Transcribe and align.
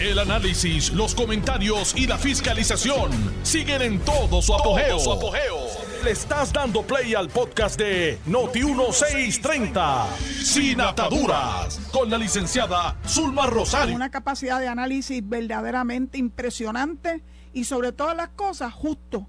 El 0.00 0.16
análisis, 0.20 0.92
los 0.92 1.12
comentarios 1.12 1.92
y 1.96 2.06
la 2.06 2.16
fiscalización 2.18 3.10
siguen 3.42 3.82
en 3.82 3.98
todo 3.98 4.40
su 4.40 4.54
apogeo. 4.54 4.96
Le 6.04 6.12
estás 6.12 6.52
dando 6.52 6.82
play 6.82 7.16
al 7.16 7.28
podcast 7.28 7.76
de 7.76 8.16
Noti1630, 8.28 10.06
Sin 10.44 10.80
Ataduras, 10.80 11.80
con 11.92 12.08
la 12.10 12.16
licenciada 12.16 12.96
Zulma 13.08 13.46
Rosario. 13.46 13.96
Una 13.96 14.08
capacidad 14.08 14.60
de 14.60 14.68
análisis 14.68 15.20
verdaderamente 15.28 16.16
impresionante 16.16 17.24
y 17.52 17.64
sobre 17.64 17.90
todas 17.90 18.16
las 18.16 18.28
cosas 18.28 18.72
justo. 18.72 19.26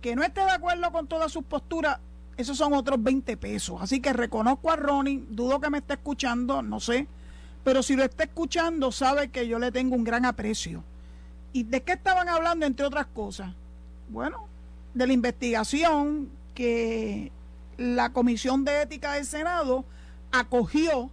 Que 0.00 0.16
no 0.16 0.22
esté 0.22 0.42
de 0.42 0.52
acuerdo 0.52 0.90
con 0.90 1.06
todas 1.06 1.30
sus 1.30 1.44
posturas, 1.44 1.98
esos 2.38 2.56
son 2.56 2.72
otros 2.72 3.02
20 3.02 3.36
pesos. 3.36 3.76
Así 3.82 4.00
que 4.00 4.14
reconozco 4.14 4.70
a 4.70 4.76
Ronnie, 4.76 5.22
dudo 5.28 5.60
que 5.60 5.68
me 5.68 5.78
esté 5.78 5.92
escuchando, 5.92 6.62
no 6.62 6.80
sé, 6.80 7.08
pero 7.64 7.82
si 7.82 7.96
lo 7.96 8.04
está 8.04 8.24
escuchando 8.24 8.92
sabe 8.92 9.28
que 9.28 9.46
yo 9.46 9.58
le 9.58 9.72
tengo 9.72 9.94
un 9.94 10.04
gran 10.04 10.24
aprecio. 10.24 10.84
¿Y 11.52 11.64
de 11.64 11.82
qué 11.82 11.92
estaban 11.92 12.28
hablando 12.28 12.66
entre 12.66 12.86
otras 12.86 13.06
cosas? 13.06 13.52
Bueno, 14.08 14.48
de 14.94 15.06
la 15.06 15.12
investigación 15.12 16.30
que 16.54 17.30
la 17.76 18.12
Comisión 18.12 18.64
de 18.64 18.82
Ética 18.82 19.14
del 19.14 19.26
Senado 19.26 19.84
acogió 20.30 21.10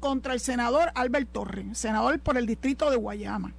contra 0.00 0.34
el 0.34 0.40
senador 0.40 0.90
Albert 0.94 1.30
Torres, 1.32 1.78
senador 1.78 2.18
por 2.20 2.36
el 2.36 2.46
distrito 2.46 2.90
de 2.90 2.96
Guayama. 2.96 3.52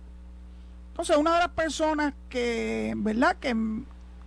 Entonces, 0.91 1.17
una 1.17 1.33
de 1.33 1.39
las 1.39 1.49
personas 1.49 2.13
que, 2.29 2.93
¿verdad?, 2.95 3.35
que 3.37 3.53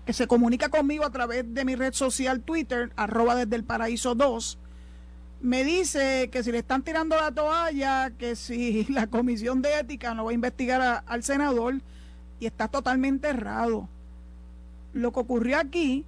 que 0.09 0.15
se 0.15 0.27
comunica 0.27 0.71
conmigo 0.71 1.05
a 1.05 1.10
través 1.10 1.52
de 1.52 1.66
mi 1.66 1.74
red 1.74 1.93
social 1.93 2.41
Twitter, 2.41 2.91
arroba 2.96 3.35
desde 3.35 3.57
el 3.57 3.62
paraíso 3.62 4.15
2, 4.15 4.57
me 5.41 5.65
dice 5.65 6.28
que 6.30 6.42
si 6.42 6.51
le 6.51 6.59
están 6.59 6.83
tirando 6.83 7.16
la 7.16 7.30
toalla, 7.30 8.10
que 8.10 8.37
si 8.37 8.84
la 8.88 9.06
comisión 9.06 9.62
de 9.62 9.79
ética 9.79 10.15
no 10.15 10.24
va 10.24 10.30
a 10.30 10.34
investigar 10.34 11.05
al 11.06 11.23
senador, 11.23 11.80
y 12.41 12.46
está 12.46 12.69
totalmente 12.69 13.29
errado. 13.29 13.88
Lo 14.93 15.13
que 15.13 15.21
ocurrió 15.21 15.59
aquí 15.59 16.04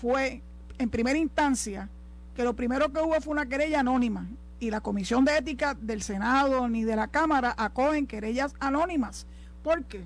fue, 0.00 0.42
en 0.78 0.90
primera 0.90 1.18
instancia, 1.18 1.88
que 2.34 2.42
lo 2.42 2.54
primero 2.54 2.92
que 2.92 3.00
hubo 3.00 3.20
fue 3.20 3.32
una 3.32 3.46
querella 3.46 3.80
anónima, 3.80 4.26
y 4.60 4.70
la 4.70 4.80
comisión 4.80 5.24
de 5.24 5.36
ética 5.36 5.74
del 5.74 6.02
Senado 6.02 6.68
ni 6.68 6.84
de 6.84 6.96
la 6.96 7.08
Cámara 7.08 7.54
acogen 7.56 8.06
querellas 8.06 8.54
anónimas. 8.60 9.26
¿Por 9.62 9.84
qué? 9.84 10.04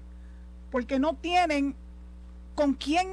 Porque 0.70 0.98
no 0.98 1.14
tienen 1.14 1.74
con 2.54 2.74
quién 2.74 3.08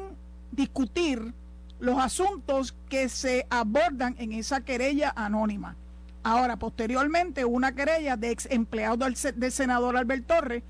discutir 0.51 1.33
los 1.79 1.97
asuntos 1.99 2.75
que 2.89 3.09
se 3.09 3.45
abordan 3.49 4.15
en 4.17 4.33
esa 4.33 4.61
querella 4.61 5.13
anónima. 5.15 5.75
Ahora, 6.23 6.57
posteriormente, 6.57 7.45
una 7.45 7.75
querella 7.75 8.17
de 8.17 8.31
ex 8.31 8.47
empleado 8.49 9.05
del, 9.05 9.51
senador 9.51 9.97
Albert 9.97 10.25
Torres, 10.25 10.63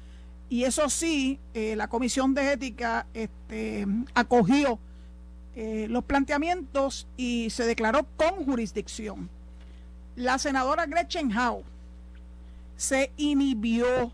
y 0.49 0.63
eso 0.63 0.89
sí, 0.89 1.39
eh, 1.53 1.75
la 1.75 1.87
Comisión 1.87 2.33
de 2.33 2.53
Ética 2.53 3.07
este, 3.13 3.87
acogió 4.13 4.79
eh, 5.55 5.87
los 5.89 6.03
planteamientos 6.03 7.07
y 7.15 7.49
se 7.49 7.65
declaró 7.65 8.05
con 8.17 8.45
jurisdicción. 8.45 9.29
La 10.15 10.37
senadora 10.37 10.85
Gretchen 10.85 11.31
Howe 11.35 11.63
se 12.75 13.11
inhibió 13.17 14.11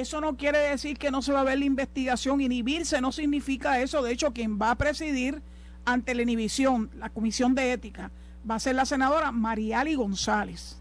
eso 0.00 0.20
no 0.20 0.36
quiere 0.36 0.58
decir 0.58 0.98
que 0.98 1.10
no 1.10 1.22
se 1.22 1.32
va 1.32 1.40
a 1.40 1.44
ver 1.44 1.58
la 1.58 1.64
investigación. 1.64 2.40
Inhibirse 2.40 3.00
no 3.00 3.12
significa 3.12 3.80
eso. 3.80 4.02
De 4.02 4.12
hecho, 4.12 4.32
quien 4.32 4.60
va 4.60 4.70
a 4.70 4.76
presidir 4.76 5.42
ante 5.84 6.14
la 6.14 6.22
inhibición, 6.22 6.90
la 6.98 7.10
Comisión 7.10 7.54
de 7.54 7.72
Ética, 7.72 8.10
va 8.48 8.56
a 8.56 8.60
ser 8.60 8.74
la 8.74 8.84
senadora 8.84 9.32
Mariali 9.32 9.94
González. 9.94 10.78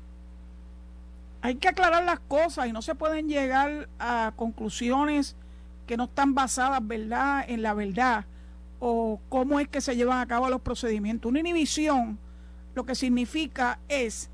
Hay 1.41 1.55
que 1.55 1.67
aclarar 1.67 2.03
las 2.03 2.19
cosas 2.19 2.67
y 2.67 2.71
no 2.71 2.81
se 2.81 2.95
pueden 2.95 3.27
llegar 3.27 3.87
a 3.99 4.33
conclusiones 4.35 5.35
que 5.85 5.97
no 5.97 6.05
están 6.05 6.33
basadas, 6.33 6.85
¿verdad?, 6.85 7.45
en 7.47 7.61
la 7.61 7.73
verdad 7.73 8.25
o 8.79 9.19
cómo 9.29 9.59
es 9.59 9.67
que 9.67 9.81
se 9.81 9.95
llevan 9.95 10.19
a 10.19 10.27
cabo 10.27 10.49
los 10.49 10.61
procedimientos. 10.61 11.29
Una 11.29 11.39
inhibición 11.39 12.19
lo 12.73 12.85
que 12.85 12.95
significa 12.95 13.79
es 13.87 14.29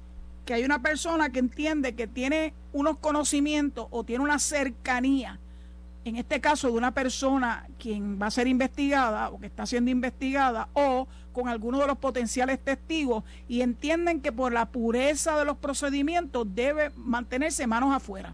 que 0.45 0.53
hay 0.53 0.63
una 0.63 0.81
persona 0.81 1.29
que 1.29 1.39
entiende 1.39 1.95
que 1.95 2.07
tiene 2.07 2.53
unos 2.73 2.97
conocimientos 2.97 3.87
o 3.91 4.03
tiene 4.03 4.23
una 4.23 4.39
cercanía, 4.39 5.39
en 6.03 6.15
este 6.15 6.41
caso 6.41 6.67
de 6.67 6.73
una 6.73 6.93
persona 6.93 7.67
quien 7.77 8.19
va 8.19 8.27
a 8.27 8.31
ser 8.31 8.47
investigada 8.47 9.29
o 9.29 9.39
que 9.39 9.45
está 9.45 9.65
siendo 9.65 9.91
investigada 9.91 10.67
o 10.73 11.07
con 11.31 11.47
alguno 11.47 11.79
de 11.79 11.87
los 11.87 11.97
potenciales 11.97 12.59
testigos 12.59 13.23
y 13.47 13.61
entienden 13.61 14.21
que 14.21 14.31
por 14.31 14.51
la 14.51 14.65
pureza 14.65 15.37
de 15.37 15.45
los 15.45 15.57
procedimientos 15.57 16.47
debe 16.53 16.91
mantenerse 16.95 17.67
manos 17.67 17.93
afuera. 17.93 18.33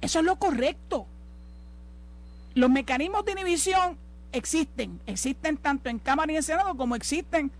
Eso 0.00 0.20
es 0.20 0.24
lo 0.24 0.36
correcto. 0.36 1.06
Los 2.54 2.70
mecanismos 2.70 3.24
de 3.24 3.32
inhibición 3.32 3.98
existen, 4.32 5.00
existen 5.06 5.56
tanto 5.56 5.88
en 5.88 5.98
Cámara 5.98 6.32
y 6.32 6.36
en 6.36 6.42
Senado 6.42 6.76
como 6.76 6.96
existen, 6.96 7.50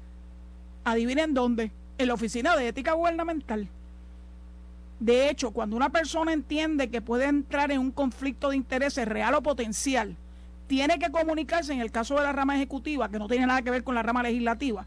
adivinen 0.84 1.34
dónde, 1.34 1.70
en 1.98 2.08
la 2.08 2.14
Oficina 2.14 2.56
de 2.56 2.68
Ética 2.68 2.92
Gubernamental. 2.92 3.68
De 4.98 5.28
hecho, 5.28 5.50
cuando 5.50 5.76
una 5.76 5.90
persona 5.90 6.32
entiende 6.32 6.88
que 6.88 7.02
puede 7.02 7.26
entrar 7.26 7.70
en 7.70 7.80
un 7.80 7.90
conflicto 7.90 8.50
de 8.50 8.56
intereses 8.56 9.06
real 9.06 9.34
o 9.34 9.42
potencial, 9.42 10.16
tiene 10.66 10.98
que 10.98 11.10
comunicarse 11.10 11.72
en 11.72 11.80
el 11.80 11.90
caso 11.90 12.16
de 12.16 12.22
la 12.22 12.32
rama 12.32 12.56
ejecutiva, 12.56 13.08
que 13.08 13.18
no 13.18 13.28
tiene 13.28 13.46
nada 13.46 13.62
que 13.62 13.70
ver 13.70 13.84
con 13.84 13.94
la 13.94 14.02
rama 14.02 14.22
legislativa, 14.22 14.86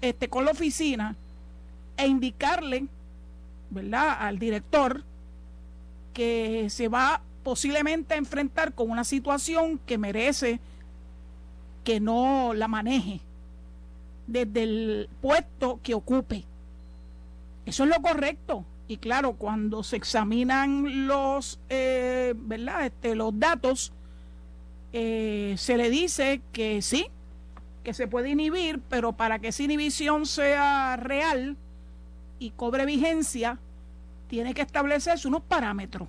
este, 0.00 0.28
con 0.28 0.44
la 0.44 0.52
oficina 0.52 1.16
e 1.96 2.06
indicarle, 2.06 2.86
¿verdad?, 3.70 4.16
al 4.20 4.38
director 4.38 5.02
que 6.14 6.68
se 6.70 6.88
va 6.88 7.20
posiblemente 7.42 8.14
a 8.14 8.18
enfrentar 8.18 8.72
con 8.72 8.90
una 8.90 9.04
situación 9.04 9.78
que 9.86 9.98
merece 9.98 10.60
que 11.84 12.00
no 12.00 12.52
la 12.54 12.68
maneje 12.68 13.20
desde 14.30 14.62
el 14.62 15.08
puesto 15.20 15.80
que 15.82 15.94
ocupe. 15.94 16.44
Eso 17.66 17.84
es 17.84 17.90
lo 17.90 18.00
correcto. 18.00 18.64
Y 18.86 18.96
claro, 18.96 19.34
cuando 19.34 19.82
se 19.82 19.96
examinan 19.96 21.06
los, 21.06 21.60
eh, 21.68 22.34
¿verdad? 22.36 22.86
Este, 22.86 23.14
los 23.14 23.38
datos, 23.38 23.92
eh, 24.92 25.54
se 25.58 25.76
le 25.76 25.90
dice 25.90 26.42
que 26.52 26.80
sí, 26.80 27.06
que 27.84 27.92
se 27.92 28.06
puede 28.06 28.30
inhibir, 28.30 28.80
pero 28.88 29.12
para 29.12 29.38
que 29.38 29.48
esa 29.48 29.64
inhibición 29.64 30.26
sea 30.26 30.96
real 30.96 31.56
y 32.38 32.50
cobre 32.50 32.86
vigencia, 32.86 33.58
tiene 34.28 34.54
que 34.54 34.62
establecerse 34.62 35.26
unos 35.26 35.42
parámetros. 35.42 36.08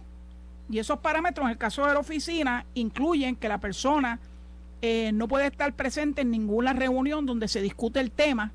Y 0.70 0.80
esos 0.80 1.00
parámetros, 1.00 1.46
en 1.46 1.52
el 1.52 1.58
caso 1.58 1.86
de 1.86 1.94
la 1.94 2.00
oficina, 2.00 2.66
incluyen 2.76 3.36
que 3.36 3.50
la 3.50 3.59
persona 3.59 4.20
eh, 4.81 5.12
no 5.14 5.28
puede 5.28 5.47
estar 5.47 5.74
presente 5.74 6.22
en 6.22 6.31
ninguna 6.31 6.74
reunión 6.74 7.25
donde 7.25 7.47
se 7.47 7.62
discute 7.62 8.00
el 8.00 8.12
tema 8.12 8.52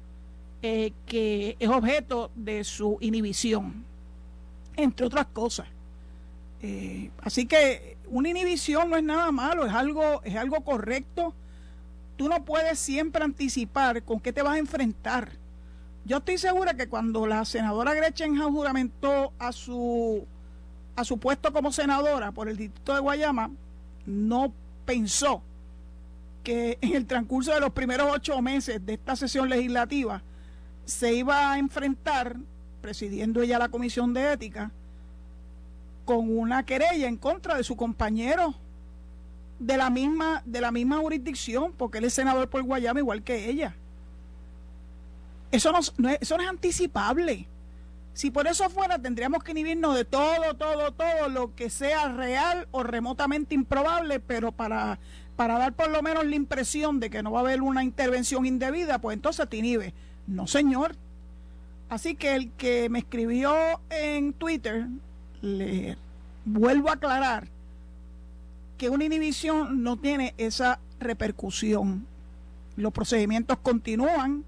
eh, 0.63 0.93
que 1.07 1.57
es 1.61 1.69
objeto 1.69 2.33
de 2.35 2.65
su 2.65 2.99
inhibición, 3.01 3.85
entre 4.75 5.07
otras 5.07 5.27
cosas. 5.27 5.69
Eh, 6.63 7.11
así 7.21 7.47
que 7.47 7.97
una 8.09 8.31
inhibición 8.31 8.91
no 8.91 8.97
es 8.97 9.05
nada 9.05 9.31
malo, 9.31 9.67
es 9.67 9.73
algo, 9.73 10.23
es 10.25 10.35
algo 10.35 10.63
correcto. 10.63 11.35
Tú 12.17 12.29
no 12.29 12.45
puedes 12.45 12.79
siempre 12.81 13.23
anticipar 13.23 14.03
con 14.03 14.19
qué 14.19 14.33
te 14.33 14.43
vas 14.43 14.55
a 14.55 14.59
enfrentar. 14.59 15.31
Yo 16.05 16.17
estoy 16.17 16.39
segura 16.39 16.75
que 16.75 16.89
cuando 16.89 17.27
la 17.27 17.45
senadora 17.45 17.95
Gretchen 17.95 18.37
juramentó 18.37 19.33
a 19.39 19.53
su, 19.53 20.27
a 20.97 21.05
su 21.05 21.19
puesto 21.19 21.53
como 21.53 21.71
senadora 21.71 22.33
por 22.33 22.49
el 22.49 22.57
distrito 22.57 22.95
de 22.95 23.01
Guayama, 23.01 23.51
no 24.07 24.53
pensó 24.85 25.43
que 26.47 26.79
en 26.81 26.95
el 26.95 27.07
transcurso 27.07 27.53
de 27.53 27.59
los 27.59 27.73
primeros 27.73 28.09
ocho 28.09 28.41
meses 28.41 28.87
de 28.87 28.95
esta 28.95 29.17
sesión 29.17 29.49
legislativa 29.49 30.23
se 30.85 31.13
iba 31.13 31.51
a 31.51 31.59
enfrentar, 31.59 32.37
presidiendo 32.81 33.43
ella 33.43 33.59
la 33.59 33.69
Comisión 33.69 34.15
de 34.15 34.33
Ética, 34.33 34.71
con 36.05 36.39
una 36.39 36.65
querella 36.65 37.09
en 37.09 37.17
contra 37.17 37.57
de 37.57 37.65
su 37.65 37.75
compañero 37.77 38.55
de 39.59 39.77
la 39.77 39.91
misma, 39.91 40.45
de 40.47 40.61
la 40.61 40.71
misma 40.71 40.99
jurisdicción, 40.99 41.73
porque 41.73 41.99
él 41.99 42.05
es 42.05 42.15
senador 42.15 42.49
por 42.49 42.63
Guayama 42.63 43.01
igual 43.01 43.25
que 43.25 43.51
ella. 43.51 43.75
Eso 45.51 45.73
no, 45.73 45.81
eso 45.81 46.37
no 46.37 46.43
es 46.45 46.49
anticipable. 46.49 47.49
Si 48.15 48.31
por 48.31 48.47
eso 48.47 48.71
fuera, 48.71 49.01
tendríamos 49.01 49.43
que 49.43 49.51
inhibirnos 49.51 49.97
de 49.97 50.05
todo, 50.05 50.55
todo, 50.55 50.93
todo 50.93 51.29
lo 51.29 51.57
que 51.57 51.71
sea 51.71 52.07
real 52.07 52.69
o 52.71 52.85
remotamente 52.85 53.57
improbable, 53.57 54.21
pero 54.21 54.53
para 54.53 55.01
para 55.37 55.59
dar 55.59 55.75
por 55.75 55.91
lo 55.91 56.03
menos 56.03 56.25
la 56.25 56.35
impresión 56.35 56.99
de 56.99 57.11
que 57.11 57.23
no 57.23 57.31
va 57.31 57.41
a 57.41 57.43
haber 57.43 57.63
una 57.63 57.85
intervención 57.85 58.47
indebida, 58.47 58.99
pues 58.99 59.15
entonces 59.15 59.49
te 59.49 59.59
inhibe. 59.59 59.95
No, 60.27 60.47
señor. 60.47 60.97
Así 61.89 62.15
que 62.17 62.35
el 62.35 62.51
que 62.53 62.89
me 62.89 63.01
escribió 63.01 63.55
en 63.91 64.33
Twitter, 64.33 64.87
le 65.43 65.97
vuelvo 66.45 66.89
a 66.89 66.95
aclarar 66.95 67.49
que 68.79 68.89
una 68.89 69.05
inhibición 69.05 69.83
no 69.83 69.97
tiene 69.97 70.35
esa 70.39 70.81
repercusión. 70.99 72.07
Los 72.77 72.93
procedimientos 72.93 73.59
continúan. 73.59 74.45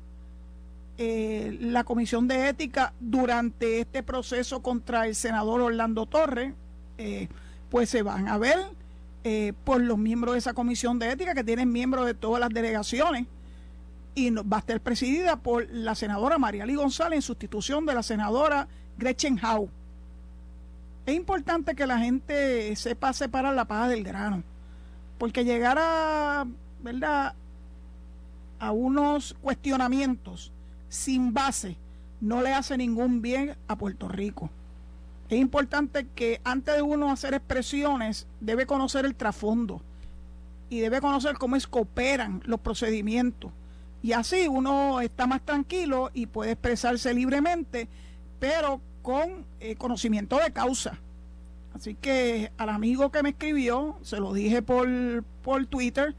Eh, 1.00 1.56
la 1.60 1.84
Comisión 1.84 2.26
de 2.26 2.48
Ética 2.48 2.92
durante 2.98 3.80
este 3.80 4.02
proceso 4.02 4.62
contra 4.62 5.06
el 5.06 5.14
senador 5.14 5.60
Orlando 5.60 6.06
Torres 6.06 6.54
eh, 6.98 7.28
pues 7.70 7.88
se 7.88 8.02
van 8.02 8.26
a 8.26 8.36
ver 8.36 8.58
eh, 9.30 9.52
por 9.62 9.82
los 9.82 9.98
miembros 9.98 10.32
de 10.32 10.38
esa 10.38 10.54
comisión 10.54 10.98
de 10.98 11.12
ética 11.12 11.34
que 11.34 11.44
tienen 11.44 11.70
miembros 11.70 12.06
de 12.06 12.14
todas 12.14 12.40
las 12.40 12.48
delegaciones 12.48 13.26
y 14.14 14.30
va 14.30 14.56
a 14.56 14.60
estar 14.60 14.80
presidida 14.80 15.36
por 15.36 15.68
la 15.70 15.94
senadora 15.94 16.38
María 16.38 16.64
Lee 16.64 16.76
González 16.76 17.18
en 17.18 17.20
sustitución 17.22 17.84
de 17.84 17.92
la 17.92 18.02
senadora 18.02 18.68
Gretchen 18.96 19.38
Howe. 19.38 19.68
Es 21.04 21.14
importante 21.14 21.74
que 21.74 21.86
la 21.86 21.98
gente 21.98 22.74
sepa 22.76 23.12
separar 23.12 23.54
la 23.54 23.66
paja 23.66 23.88
del 23.88 24.02
grano, 24.02 24.44
porque 25.18 25.44
llegar 25.44 25.76
a, 25.78 26.46
¿verdad? 26.82 27.34
a 28.58 28.72
unos 28.72 29.36
cuestionamientos 29.42 30.52
sin 30.88 31.34
base 31.34 31.76
no 32.22 32.40
le 32.40 32.54
hace 32.54 32.78
ningún 32.78 33.20
bien 33.20 33.58
a 33.66 33.76
Puerto 33.76 34.08
Rico. 34.08 34.48
Es 35.28 35.38
importante 35.38 36.06
que 36.14 36.40
antes 36.44 36.74
de 36.74 36.82
uno 36.82 37.10
hacer 37.10 37.34
expresiones 37.34 38.26
debe 38.40 38.66
conocer 38.66 39.04
el 39.04 39.14
trasfondo 39.14 39.82
y 40.70 40.80
debe 40.80 41.00
conocer 41.00 41.36
cómo 41.36 41.56
es 41.56 41.66
que 41.66 41.78
operan 41.78 42.42
los 42.46 42.60
procedimientos. 42.60 43.52
Y 44.02 44.12
así 44.12 44.48
uno 44.48 45.00
está 45.00 45.26
más 45.26 45.42
tranquilo 45.42 46.10
y 46.14 46.26
puede 46.26 46.52
expresarse 46.52 47.12
libremente, 47.12 47.88
pero 48.38 48.80
con 49.02 49.44
eh, 49.60 49.76
conocimiento 49.76 50.38
de 50.38 50.52
causa. 50.52 50.98
Así 51.74 51.94
que 51.94 52.50
al 52.56 52.70
amigo 52.70 53.10
que 53.10 53.22
me 53.22 53.30
escribió, 53.30 53.98
se 54.02 54.18
lo 54.18 54.32
dije 54.32 54.62
por, 54.62 54.88
por 55.42 55.66
Twitter, 55.66 56.14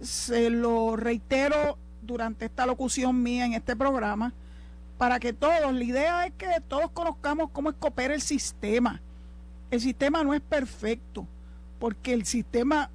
se 0.00 0.50
lo 0.50 0.96
reitero 0.96 1.78
durante 2.02 2.46
esta 2.46 2.66
locución 2.66 3.22
mía 3.22 3.44
en 3.44 3.54
este 3.54 3.76
programa, 3.76 4.32
para 4.98 5.20
que 5.20 5.32
todos, 5.32 5.72
la 5.72 5.84
idea 5.84 6.26
es 6.26 6.32
que 6.34 6.48
todos 6.66 6.90
conozcamos 6.90 7.50
cómo 7.52 7.70
es 7.70 7.76
que 7.76 7.88
opera 7.88 8.14
el 8.14 8.22
sistema. 8.22 9.00
El 9.70 9.80
sistema 9.80 10.22
no 10.24 10.32
es 10.32 10.40
perfecto, 10.40 11.26
porque 11.78 12.12
el 12.12 12.24
sistema 12.24 12.90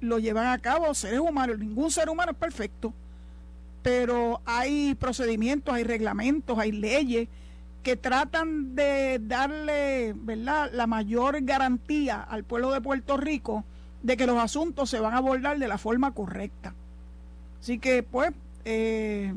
lo 0.00 0.18
llevan 0.18 0.46
a 0.46 0.58
cabo 0.58 0.94
seres 0.94 1.20
humanos, 1.20 1.58
ningún 1.58 1.90
ser 1.90 2.08
humano 2.08 2.32
es 2.32 2.38
perfecto, 2.38 2.92
pero 3.82 4.40
hay 4.44 4.94
procedimientos, 4.94 5.74
hay 5.74 5.84
reglamentos, 5.84 6.58
hay 6.58 6.72
leyes 6.72 7.28
que 7.82 7.96
tratan 7.96 8.74
de 8.74 9.20
darle 9.20 10.12
¿verdad? 10.16 10.70
la 10.72 10.86
mayor 10.86 11.42
garantía 11.42 12.20
al 12.20 12.44
pueblo 12.44 12.70
de 12.70 12.80
Puerto 12.80 13.16
Rico 13.16 13.64
de 14.02 14.16
que 14.16 14.26
los 14.26 14.38
asuntos 14.38 14.88
se 14.88 15.00
van 15.00 15.14
a 15.14 15.18
abordar 15.18 15.58
de 15.58 15.68
la 15.68 15.78
forma 15.78 16.12
correcta. 16.12 16.74
Así 17.60 17.78
que, 17.78 18.02
pues, 18.02 18.32
eh, 18.64 19.34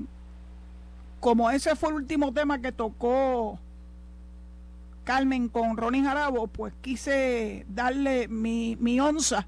como 1.25 1.49
ese 1.49 1.75
fue 1.75 1.89
el 1.89 1.95
último 1.95 2.31
tema 2.33 2.61
que 2.61 2.71
tocó 2.71 3.57
Carmen 5.05 5.49
con 5.49 5.75
Ronnie 5.75 6.03
Jarabo, 6.03 6.45
pues 6.45 6.71
quise 6.81 7.65
darle 7.67 8.27
mi, 8.27 8.77
mi 8.79 8.99
onza 8.99 9.47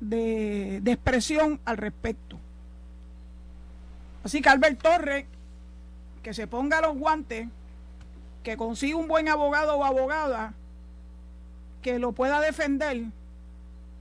de, 0.00 0.80
de, 0.80 0.92
expresión 0.92 1.60
al 1.66 1.76
respecto. 1.76 2.38
Así 4.24 4.40
que 4.40 4.48
Albert 4.48 4.80
Torres, 4.80 5.26
que 6.22 6.32
se 6.32 6.46
ponga 6.46 6.80
los 6.80 6.96
guantes, 6.96 7.46
que 8.42 8.56
consiga 8.56 8.96
un 8.96 9.06
buen 9.06 9.28
abogado 9.28 9.76
o 9.76 9.84
abogada 9.84 10.54
que 11.82 11.98
lo 11.98 12.12
pueda 12.12 12.40
defender, 12.40 13.02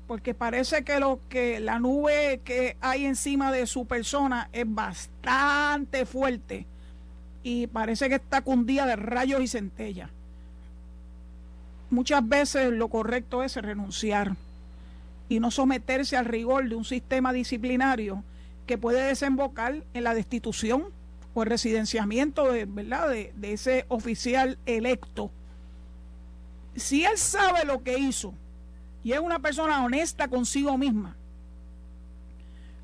porque 0.08 0.34
parece 0.34 0.86
que 0.86 1.02
lo 1.02 1.20
que 1.28 1.60
la 1.60 1.78
nube 1.78 2.40
que 2.46 2.78
hay 2.80 3.06
encima 3.06 3.52
de 3.52 3.68
su 3.68 3.86
persona 3.86 4.48
es 4.54 4.64
bastante 4.66 6.06
fuerte 6.06 6.68
y 7.44 7.68
parece 7.68 8.10
que 8.10 8.16
está 8.16 8.42
cundida 8.42 8.86
de 8.86 8.96
rayos 8.96 9.42
y 9.42 9.48
centellas. 9.48 10.10
Muchas 11.90 12.28
veces 12.28 12.72
lo 12.72 12.88
correcto 12.88 13.44
es 13.44 13.56
renunciar 13.56 14.36
y 15.28 15.40
no 15.40 15.52
someterse 15.52 16.18
al 16.18 16.26
rigor 16.26 16.70
de 16.70 16.76
un 16.76 16.86
sistema 16.86 17.34
disciplinario 17.34 18.24
que 18.66 18.78
puede 18.78 19.04
desembocar 19.04 19.84
en 19.94 20.04
la 20.04 20.14
destitución 20.14 20.86
o 21.34 21.44
el 21.44 21.50
residenciamiento 21.50 22.52
de, 22.52 22.66
¿verdad? 22.66 23.10
De, 23.10 23.34
ese 23.54 23.86
oficial 23.90 24.58
electo. 24.66 25.32
Si 26.76 27.04
él 27.04 27.18
sabe 27.18 27.66
lo 27.66 27.84
que 27.84 27.98
hizo 27.98 28.34
y 29.04 29.14
es 29.14 29.20
una 29.20 29.40
persona 29.40 29.84
honesta 29.84 30.28
consigo 30.28 30.78
misma, 30.78 31.16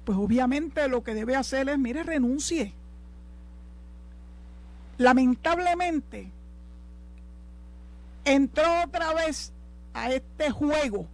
pues 0.03 0.17
obviamente 0.17 0.87
lo 0.87 1.03
que 1.03 1.13
debe 1.13 1.35
hacer 1.35 1.69
es, 1.69 1.77
mire, 1.77 2.03
renuncie 2.03 2.73
lamentablemente 4.97 6.31
entró 8.25 8.83
otra 8.83 9.13
vez 9.13 9.53
a 9.93 10.11
este 10.11 10.51
juego 10.51 11.07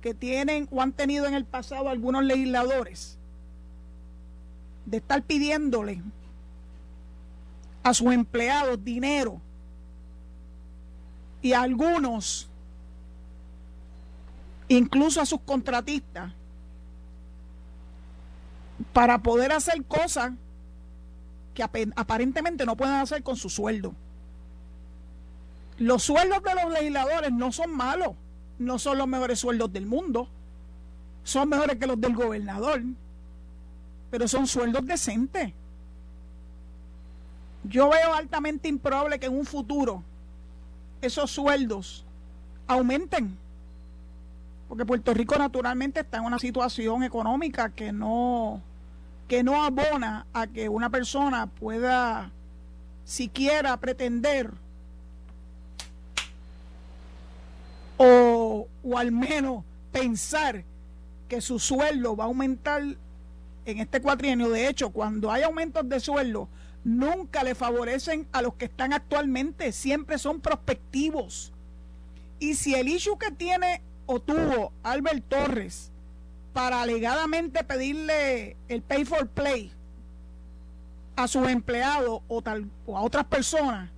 que 0.00 0.14
tienen 0.14 0.68
o 0.70 0.82
han 0.82 0.92
tenido 0.92 1.26
en 1.26 1.34
el 1.34 1.44
pasado 1.44 1.88
algunos 1.88 2.24
legisladores 2.24 3.18
de 4.86 4.96
estar 4.98 5.22
pidiéndole 5.22 6.02
a 7.82 7.94
sus 7.94 8.12
empleados 8.12 8.82
dinero 8.84 9.40
y 11.42 11.52
a 11.52 11.62
algunos, 11.62 12.48
incluso 14.68 15.20
a 15.20 15.26
sus 15.26 15.40
contratistas, 15.40 16.32
para 18.92 19.18
poder 19.18 19.52
hacer 19.52 19.84
cosas 19.84 20.32
aparentemente 21.62 22.64
no 22.66 22.76
pueden 22.76 22.94
hacer 22.94 23.22
con 23.22 23.36
su 23.36 23.48
sueldo. 23.48 23.94
Los 25.78 26.02
sueldos 26.02 26.42
de 26.42 26.54
los 26.54 26.72
legisladores 26.72 27.32
no 27.32 27.52
son 27.52 27.74
malos, 27.74 28.14
no 28.58 28.78
son 28.78 28.98
los 28.98 29.08
mejores 29.08 29.38
sueldos 29.38 29.72
del 29.72 29.86
mundo, 29.86 30.28
son 31.24 31.48
mejores 31.48 31.78
que 31.78 31.86
los 31.86 32.00
del 32.00 32.14
gobernador, 32.14 32.82
pero 34.10 34.28
son 34.28 34.46
sueldos 34.46 34.84
decentes. 34.84 35.54
Yo 37.64 37.88
veo 37.88 38.14
altamente 38.14 38.68
improbable 38.68 39.18
que 39.18 39.26
en 39.26 39.38
un 39.38 39.46
futuro 39.46 40.02
esos 41.00 41.30
sueldos 41.30 42.04
aumenten, 42.66 43.38
porque 44.68 44.86
Puerto 44.86 45.14
Rico 45.14 45.36
naturalmente 45.36 46.00
está 46.00 46.18
en 46.18 46.24
una 46.24 46.38
situación 46.38 47.02
económica 47.02 47.70
que 47.70 47.92
no 47.92 48.62
que 49.30 49.44
no 49.44 49.62
abona 49.62 50.26
a 50.32 50.48
que 50.48 50.68
una 50.68 50.90
persona 50.90 51.46
pueda 51.46 52.32
siquiera 53.04 53.76
pretender 53.76 54.50
o, 57.96 58.66
o 58.82 58.98
al 58.98 59.12
menos 59.12 59.62
pensar 59.92 60.64
que 61.28 61.40
su 61.40 61.60
sueldo 61.60 62.16
va 62.16 62.24
a 62.24 62.26
aumentar 62.26 62.82
en 62.82 63.78
este 63.78 64.02
cuatrienio. 64.02 64.50
De 64.50 64.66
hecho, 64.66 64.90
cuando 64.90 65.30
hay 65.30 65.44
aumentos 65.44 65.88
de 65.88 66.00
sueldo, 66.00 66.48
nunca 66.82 67.44
le 67.44 67.54
favorecen 67.54 68.26
a 68.32 68.42
los 68.42 68.54
que 68.54 68.64
están 68.64 68.92
actualmente, 68.92 69.70
siempre 69.70 70.18
son 70.18 70.40
prospectivos. 70.40 71.52
Y 72.40 72.54
si 72.54 72.74
el 72.74 72.88
issue 72.88 73.16
que 73.16 73.30
tiene 73.30 73.80
o 74.06 74.18
tuvo 74.18 74.72
Albert 74.82 75.22
Torres 75.28 75.92
para 76.52 76.82
alegadamente 76.82 77.64
pedirle 77.64 78.56
el 78.68 78.82
pay 78.82 79.04
for 79.04 79.28
play 79.28 79.72
a 81.16 81.28
sus 81.28 81.48
empleados 81.48 82.22
o, 82.28 82.42
tal, 82.42 82.70
o 82.86 82.96
a 82.96 83.02
otras 83.02 83.24
personas 83.26 83.90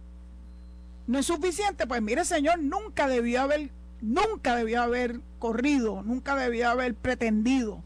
no 1.07 1.19
es 1.19 1.27
suficiente, 1.27 1.87
pues 1.87 2.01
mire 2.01 2.25
señor, 2.25 2.59
nunca 2.61 3.09
debió 3.09 3.43
haber, 3.43 3.71
nunca 4.01 4.55
debió 4.57 4.83
haber 4.83 5.21
corrido, 5.39 6.03
nunca 6.03 6.37
debió 6.37 6.71
haber 6.71 6.95
pretendido 6.95 7.83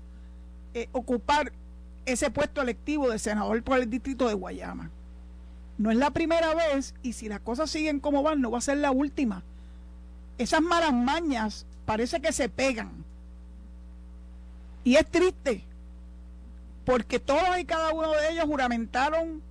eh, 0.74 0.88
ocupar 0.92 1.52
ese 2.04 2.30
puesto 2.30 2.62
electivo 2.62 3.10
de 3.10 3.18
senador 3.18 3.62
por 3.62 3.78
el 3.78 3.90
distrito 3.90 4.28
de 4.28 4.34
Guayama. 4.34 4.90
No 5.78 5.90
es 5.90 5.96
la 5.96 6.10
primera 6.10 6.54
vez 6.54 6.94
y 7.02 7.14
si 7.14 7.28
las 7.28 7.40
cosas 7.40 7.70
siguen 7.70 8.00
como 8.00 8.22
van, 8.22 8.40
no 8.40 8.50
va 8.50 8.58
a 8.58 8.62
ser 8.62 8.78
la 8.78 8.90
última. 8.90 9.42
Esas 10.38 10.60
malas 10.60 10.92
mañas 10.92 11.66
parece 11.86 12.20
que 12.20 12.32
se 12.32 12.48
pegan 12.48 13.05
y 14.86 14.94
es 14.94 15.10
triste, 15.10 15.64
porque 16.84 17.18
todos 17.18 17.58
y 17.58 17.64
cada 17.64 17.92
uno 17.92 18.12
de 18.12 18.30
ellos 18.30 18.44
juramentaron 18.44 19.42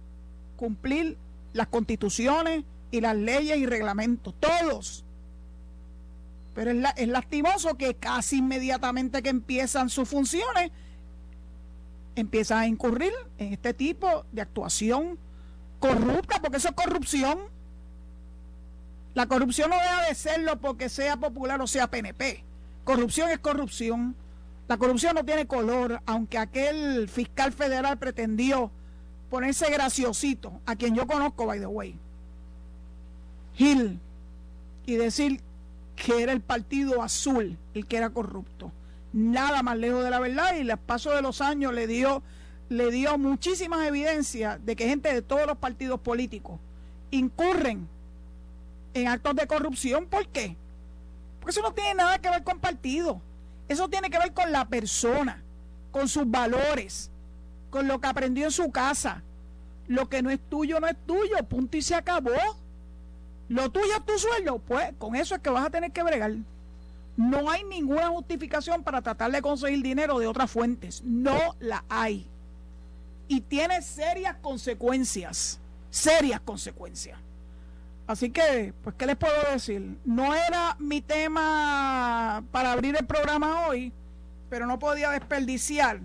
cumplir 0.56 1.18
las 1.52 1.68
constituciones 1.68 2.64
y 2.90 3.02
las 3.02 3.18
leyes 3.18 3.58
y 3.58 3.66
reglamentos, 3.66 4.34
todos. 4.40 5.04
Pero 6.54 6.72
es, 6.72 6.78
es 6.96 7.08
lastimoso 7.10 7.76
que 7.76 7.96
casi 7.96 8.38
inmediatamente 8.38 9.22
que 9.22 9.28
empiezan 9.28 9.90
sus 9.90 10.08
funciones, 10.08 10.72
empiezan 12.16 12.60
a 12.60 12.68
incurrir 12.68 13.12
en 13.38 13.52
este 13.52 13.74
tipo 13.74 14.26
de 14.32 14.42
actuación 14.42 15.20
corrupta, 15.80 16.40
porque 16.42 16.60
eso 16.60 16.70
es 16.70 16.76
corrupción. 16.76 17.40
La 19.14 19.26
corrupción 19.26 19.70
no 19.70 19.76
debe 19.76 20.08
de 20.08 20.16
serlo 20.16 20.62
porque 20.62 20.88
sea 20.88 21.18
popular 21.18 21.62
o 21.62 21.68
sea 21.68 21.92
PNP. 21.92 22.46
Corrupción 22.86 23.32
es 23.32 23.40
corrupción. 23.40 24.16
La 24.68 24.78
corrupción 24.78 25.16
no 25.16 25.24
tiene 25.24 25.46
color, 25.46 26.02
aunque 26.06 26.38
aquel 26.38 27.08
fiscal 27.08 27.54
federal 27.54 27.98
pretendió 27.98 28.72
ponerse 29.30 29.70
graciosito, 29.70 30.60
a 30.66 30.76
quien 30.76 30.96
yo 30.96 31.06
conozco, 31.06 31.46
by 31.46 31.60
the 31.60 31.68
way, 31.68 32.00
Gil, 33.54 34.00
y 34.86 34.96
decir 34.96 35.42
que 35.96 36.22
era 36.22 36.32
el 36.32 36.42
partido 36.42 37.02
azul 37.02 37.58
el 37.74 37.86
que 37.86 37.98
era 37.98 38.10
corrupto. 38.10 38.72
Nada 39.14 39.64
más 39.64 39.78
lejos 39.78 40.04
de 40.04 40.10
la 40.10 40.20
verdad 40.20 40.56
y 40.56 40.60
el 40.60 40.78
paso 40.78 41.12
de 41.12 41.22
los 41.22 41.42
años 41.42 41.74
le 41.74 41.88
dio, 41.88 42.22
le 42.70 42.92
dio 42.92 43.18
muchísimas 43.18 43.88
evidencias 43.88 44.64
de 44.66 44.76
que 44.76 44.88
gente 44.88 45.14
de 45.14 45.22
todos 45.22 45.48
los 45.48 45.58
partidos 45.58 46.00
políticos 46.00 46.60
incurren 47.12 47.88
en 48.94 49.08
actos 49.08 49.36
de 49.36 49.48
corrupción. 49.48 50.08
¿Por 50.08 50.28
qué? 50.28 50.58
Porque 51.40 51.52
eso 51.52 51.62
no 51.62 51.74
tiene 51.74 51.94
nada 51.94 52.20
que 52.20 52.30
ver 52.30 52.44
con 52.44 52.60
partido. 52.60 53.22
Eso 53.68 53.90
tiene 53.90 54.10
que 54.10 54.20
ver 54.20 54.34
con 54.34 54.52
la 54.52 54.66
persona, 54.66 55.42
con 55.92 56.08
sus 56.08 56.30
valores, 56.30 57.10
con 57.70 57.88
lo 57.88 58.00
que 58.00 58.08
aprendió 58.08 58.46
en 58.46 58.52
su 58.52 58.72
casa. 58.72 59.24
Lo 59.88 60.10
que 60.10 60.22
no 60.22 60.30
es 60.30 60.40
tuyo 60.50 60.80
no 60.80 60.88
es 60.88 60.96
tuyo, 61.06 61.38
punto 61.48 61.78
y 61.78 61.82
se 61.82 61.96
acabó. 61.96 62.32
Lo 63.48 63.70
tuyo 63.70 63.96
es 63.98 64.06
tu 64.06 64.18
sueldo, 64.18 64.60
pues 64.60 64.94
con 64.98 65.16
eso 65.16 65.36
es 65.36 65.42
que 65.42 65.50
vas 65.50 65.66
a 65.66 65.70
tener 65.70 65.92
que 65.92 66.04
bregar. 66.04 66.34
No 67.18 67.50
hay 67.50 67.64
ninguna 67.64 68.10
justificación 68.10 68.84
para 68.84 69.02
tratar 69.02 69.32
de 69.32 69.42
conseguir 69.42 69.82
dinero 69.82 70.20
de 70.20 70.28
otras 70.28 70.52
fuentes. 70.52 71.02
No 71.04 71.56
la 71.60 71.84
hay. 71.88 72.28
Y 73.28 73.42
tiene 73.42 73.82
serias 73.82 74.36
consecuencias. 74.42 75.60
Serias 75.90 76.42
consecuencias. 76.42 77.18
Así 78.08 78.30
que, 78.30 78.74
pues, 78.84 78.96
¿qué 78.98 79.08
les 79.08 79.16
puedo 79.16 79.34
decir? 79.52 79.98
No 80.06 80.36
era 80.36 80.76
mi 80.80 81.02
tema 81.02 82.44
para 82.52 82.72
abrir 82.72 82.96
el 82.96 83.06
programa 83.06 83.68
hoy, 83.68 83.92
pero 84.50 84.68
no 84.68 84.78
podía 84.78 85.10
desperdiciar, 85.10 86.00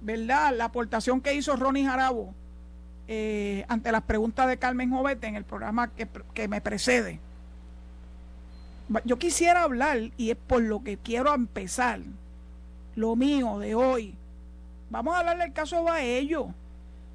¿verdad? 0.00 0.54
La 0.56 0.64
aportación 0.66 1.20
que 1.20 1.34
hizo 1.34 1.54
Ronnie 1.54 1.86
Jarabo 1.86 2.34
eh, 3.06 3.64
ante 3.68 3.92
las 3.92 4.02
preguntas 4.02 4.48
de 4.48 4.56
Carmen 4.56 4.90
Jovete 4.90 5.28
en 5.28 5.36
el 5.36 5.44
programa 5.44 5.88
que, 5.92 6.08
que 6.34 6.48
me 6.48 6.60
precede. 6.60 7.20
Yo 9.04 9.18
quisiera 9.18 9.62
hablar, 9.62 9.98
y 10.16 10.30
es 10.30 10.36
por 10.36 10.62
lo 10.62 10.82
que 10.82 10.96
quiero 10.96 11.32
empezar, 11.32 12.00
lo 12.96 13.14
mío 13.14 13.58
de 13.60 13.76
hoy. 13.76 14.16
Vamos 14.90 15.14
a 15.14 15.20
hablar 15.20 15.38
del 15.38 15.52
caso 15.52 15.84
Baello. 15.84 16.48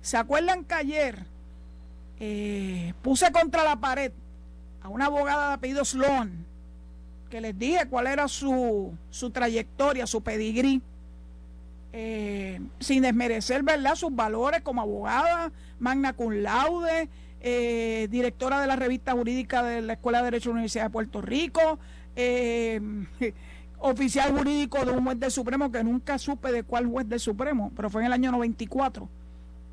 ¿Se 0.01 0.15
acuerdan 0.17 0.63
que 0.63 0.73
ayer 0.73 1.25
eh, 2.19 2.93
puse 3.01 3.31
contra 3.31 3.63
la 3.63 3.77
pared 3.77 4.11
a 4.81 4.89
una 4.89 5.05
abogada 5.05 5.49
de 5.49 5.53
apellido 5.53 5.85
Sloan, 5.85 6.45
que 7.29 7.41
les 7.41 7.57
dije 7.57 7.87
cuál 7.89 8.07
era 8.07 8.27
su, 8.27 8.93
su 9.09 9.29
trayectoria, 9.29 10.07
su 10.07 10.21
pedigrí, 10.21 10.81
eh, 11.93 12.61
sin 12.79 13.03
desmerecer 13.03 13.63
¿verdad? 13.63 13.95
sus 13.95 14.15
valores 14.15 14.61
como 14.61 14.81
abogada, 14.81 15.51
magna 15.79 16.13
cum 16.13 16.31
laude, 16.33 17.09
eh, 17.41 18.07
directora 18.09 18.61
de 18.61 18.67
la 18.67 18.75
revista 18.75 19.13
jurídica 19.13 19.63
de 19.63 19.81
la 19.81 19.93
Escuela 19.93 20.19
de 20.19 20.25
Derecho 20.25 20.49
de 20.49 20.53
la 20.53 20.57
Universidad 20.59 20.83
de 20.85 20.89
Puerto 20.89 21.21
Rico, 21.21 21.79
eh, 22.15 22.79
oficial 23.79 24.37
jurídico 24.37 24.85
de 24.85 24.91
un 24.91 25.03
juez 25.03 25.19
del 25.19 25.31
Supremo 25.31 25.71
que 25.71 25.83
nunca 25.83 26.17
supe 26.17 26.51
de 26.51 26.63
cuál 26.63 26.85
juez 26.85 27.07
del 27.09 27.19
Supremo, 27.19 27.71
pero 27.75 27.89
fue 27.89 28.01
en 28.01 28.07
el 28.07 28.13
año 28.13 28.31
94. 28.31 29.09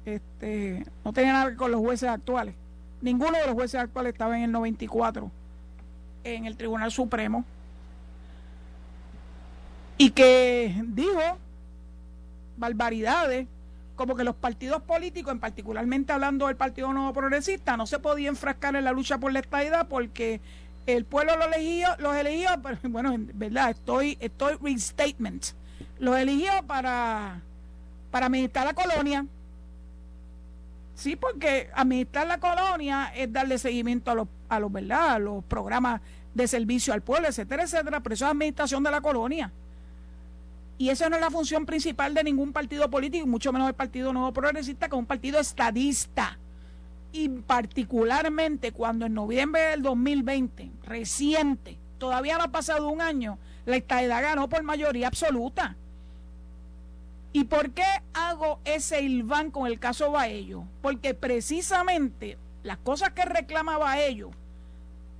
Este, 0.04 0.84
no 1.04 1.12
tenía 1.12 1.32
nada 1.32 1.44
que 1.44 1.50
ver 1.50 1.58
con 1.58 1.70
los 1.70 1.80
jueces 1.80 2.08
actuales. 2.08 2.54
Ninguno 3.00 3.38
de 3.38 3.46
los 3.46 3.54
jueces 3.54 3.80
actuales 3.80 4.12
estaba 4.12 4.36
en 4.36 4.44
el 4.44 4.52
94 4.52 5.30
en 6.24 6.46
el 6.46 6.56
Tribunal 6.56 6.90
Supremo. 6.90 7.44
Y 9.96 10.10
que 10.10 10.80
dijo 10.86 11.38
barbaridades 12.56 13.46
como 13.96 14.14
que 14.14 14.22
los 14.22 14.36
partidos 14.36 14.80
políticos, 14.82 15.32
en 15.32 15.40
particularmente 15.40 16.12
hablando 16.12 16.46
del 16.46 16.56
Partido 16.56 16.92
Nuevo 16.92 17.12
Progresista, 17.12 17.76
no 17.76 17.86
se 17.86 17.98
podía 17.98 18.28
enfrascar 18.28 18.76
en 18.76 18.84
la 18.84 18.92
lucha 18.92 19.18
por 19.18 19.32
la 19.32 19.40
estadidad 19.40 19.88
porque 19.88 20.40
el 20.86 21.04
pueblo 21.04 21.36
lo 21.36 21.52
eligió, 21.52 21.88
los 21.98 22.14
eligió, 22.16 22.50
bueno, 22.84 23.12
en 23.12 23.30
verdad, 23.34 23.70
estoy, 23.70 24.16
estoy 24.20 24.56
restatement, 24.62 25.46
los 25.98 26.16
eligió 26.16 26.52
para, 26.66 27.42
para 28.12 28.26
administrar 28.26 28.66
la 28.66 28.74
colonia 28.74 29.26
Sí, 30.98 31.14
porque 31.14 31.70
administrar 31.74 32.26
la 32.26 32.40
colonia 32.40 33.12
es 33.14 33.32
darle 33.32 33.56
seguimiento 33.58 34.10
a 34.10 34.16
los, 34.16 34.26
a 34.48 34.58
los, 34.58 34.72
¿verdad? 34.72 35.10
A 35.10 35.18
los 35.20 35.44
programas 35.44 36.00
de 36.34 36.48
servicio 36.48 36.92
al 36.92 37.02
pueblo, 37.02 37.28
etcétera, 37.28 37.62
etcétera, 37.62 38.00
pero 38.00 38.16
eso 38.16 38.24
es 38.24 38.32
administración 38.32 38.82
de 38.82 38.90
la 38.90 39.00
colonia. 39.00 39.52
Y 40.76 40.88
esa 40.90 41.08
no 41.08 41.14
es 41.14 41.22
la 41.22 41.30
función 41.30 41.66
principal 41.66 42.14
de 42.14 42.24
ningún 42.24 42.52
partido 42.52 42.90
político, 42.90 43.28
mucho 43.28 43.52
menos 43.52 43.68
del 43.68 43.76
Partido 43.76 44.12
Nuevo 44.12 44.32
Progresista, 44.32 44.88
que 44.88 44.96
es 44.96 44.98
un 44.98 45.06
partido 45.06 45.38
estadista. 45.38 46.36
Y 47.12 47.28
particularmente 47.28 48.72
cuando 48.72 49.06
en 49.06 49.14
noviembre 49.14 49.60
del 49.70 49.82
2020, 49.82 50.72
reciente, 50.82 51.78
todavía 51.98 52.38
no 52.38 52.42
ha 52.42 52.48
pasado 52.48 52.88
un 52.88 53.02
año, 53.02 53.38
la 53.66 53.76
estadidad 53.76 54.20
ganó 54.20 54.48
por 54.48 54.64
mayoría 54.64 55.06
absoluta. 55.06 55.76
¿Y 57.32 57.44
por 57.44 57.70
qué 57.70 57.84
hago 58.14 58.58
ese 58.64 59.02
ilván 59.02 59.50
con 59.50 59.66
el 59.66 59.78
caso 59.78 60.10
Baello? 60.10 60.64
Porque 60.80 61.14
precisamente 61.14 62.38
las 62.62 62.78
cosas 62.78 63.10
que 63.10 63.24
reclama 63.24 63.78
Baello 63.78 64.30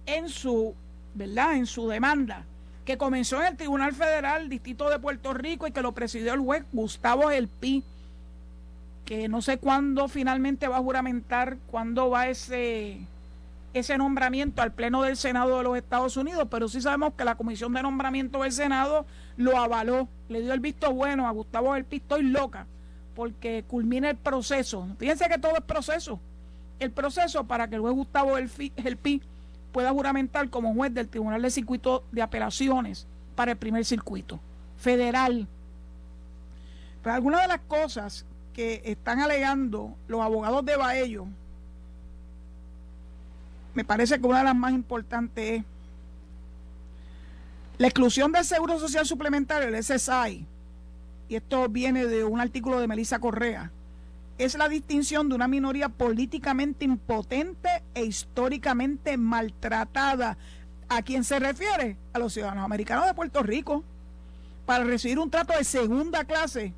en 0.06 0.28
su, 0.28 0.74
¿verdad? 1.14 1.54
En 1.54 1.66
su 1.66 1.86
demanda, 1.88 2.44
que 2.84 2.96
comenzó 2.96 3.40
en 3.40 3.48
el 3.48 3.56
Tribunal 3.56 3.92
Federal 3.94 4.48
Distrito 4.48 4.88
de 4.88 4.98
Puerto 4.98 5.34
Rico 5.34 5.66
y 5.66 5.72
que 5.72 5.82
lo 5.82 5.92
presidió 5.92 6.32
el 6.32 6.40
juez 6.40 6.64
Gustavo 6.72 7.30
Elpi, 7.30 7.84
que 9.04 9.28
no 9.28 9.42
sé 9.42 9.58
cuándo 9.58 10.08
finalmente 10.08 10.68
va 10.68 10.78
a 10.78 10.82
juramentar, 10.82 11.58
cuándo 11.70 12.10
va 12.10 12.28
ese 12.28 12.98
ese 13.74 13.98
nombramiento 13.98 14.62
al 14.62 14.72
Pleno 14.72 15.02
del 15.02 15.16
Senado 15.16 15.58
de 15.58 15.62
los 15.62 15.76
Estados 15.76 16.16
Unidos, 16.16 16.48
pero 16.50 16.68
sí 16.68 16.80
sabemos 16.80 17.12
que 17.14 17.24
la 17.24 17.36
Comisión 17.36 17.72
de 17.74 17.82
Nombramiento 17.82 18.42
del 18.42 18.52
Senado 18.52 19.06
lo 19.38 19.56
avaló, 19.56 20.08
le 20.28 20.42
dio 20.42 20.52
el 20.52 20.60
visto 20.60 20.92
bueno 20.92 21.26
a 21.26 21.30
Gustavo 21.30 21.72
del 21.72 21.86
Estoy 21.90 22.24
loca, 22.24 22.66
porque 23.14 23.64
culmina 23.66 24.10
el 24.10 24.16
proceso. 24.16 24.86
Fíjense 24.98 25.28
que 25.28 25.38
todo 25.38 25.56
es 25.56 25.62
proceso. 25.62 26.20
El 26.78 26.90
proceso 26.90 27.44
para 27.44 27.68
que 27.68 27.76
el 27.76 27.80
juez 27.80 27.94
Gustavo 27.94 28.36
del 28.36 28.96
Pi 28.96 29.22
pueda 29.72 29.92
juramentar 29.92 30.50
como 30.50 30.74
juez 30.74 30.92
del 30.92 31.08
Tribunal 31.08 31.40
de 31.40 31.50
Circuito 31.50 32.04
de 32.10 32.20
Apelaciones 32.20 33.06
para 33.36 33.52
el 33.52 33.56
primer 33.56 33.84
circuito 33.84 34.40
federal. 34.76 35.46
Pero 37.02 37.14
algunas 37.14 37.42
de 37.42 37.48
las 37.48 37.60
cosas 37.60 38.26
que 38.52 38.82
están 38.84 39.20
alegando 39.20 39.94
los 40.08 40.20
abogados 40.20 40.64
de 40.64 40.76
Baello 40.76 41.26
me 43.74 43.84
parece 43.84 44.20
que 44.20 44.26
una 44.26 44.38
de 44.38 44.44
las 44.44 44.56
más 44.56 44.72
importantes 44.72 45.60
es 45.60 45.64
la 47.78 47.86
exclusión 47.86 48.32
del 48.32 48.44
Seguro 48.44 48.78
Social 48.78 49.06
Suplementario, 49.06 49.68
el 49.68 49.82
SSI, 49.82 50.46
y 51.28 51.36
esto 51.36 51.68
viene 51.68 52.06
de 52.06 52.24
un 52.24 52.40
artículo 52.40 52.80
de 52.80 52.88
Melissa 52.88 53.18
Correa, 53.18 53.70
es 54.38 54.56
la 54.56 54.68
distinción 54.68 55.28
de 55.28 55.34
una 55.34 55.48
minoría 55.48 55.88
políticamente 55.88 56.84
impotente 56.84 57.82
e 57.94 58.04
históricamente 58.04 59.16
maltratada. 59.16 60.38
¿A 60.88 61.02
quién 61.02 61.24
se 61.24 61.40
refiere? 61.40 61.96
A 62.12 62.20
los 62.20 62.32
ciudadanos 62.32 62.64
americanos 62.64 63.06
de 63.06 63.14
Puerto 63.14 63.42
Rico. 63.42 63.82
Para 64.64 64.84
recibir 64.84 65.18
un 65.18 65.28
trato 65.28 65.54
de 65.58 65.64
segunda 65.64 66.24
clase. 66.24 66.72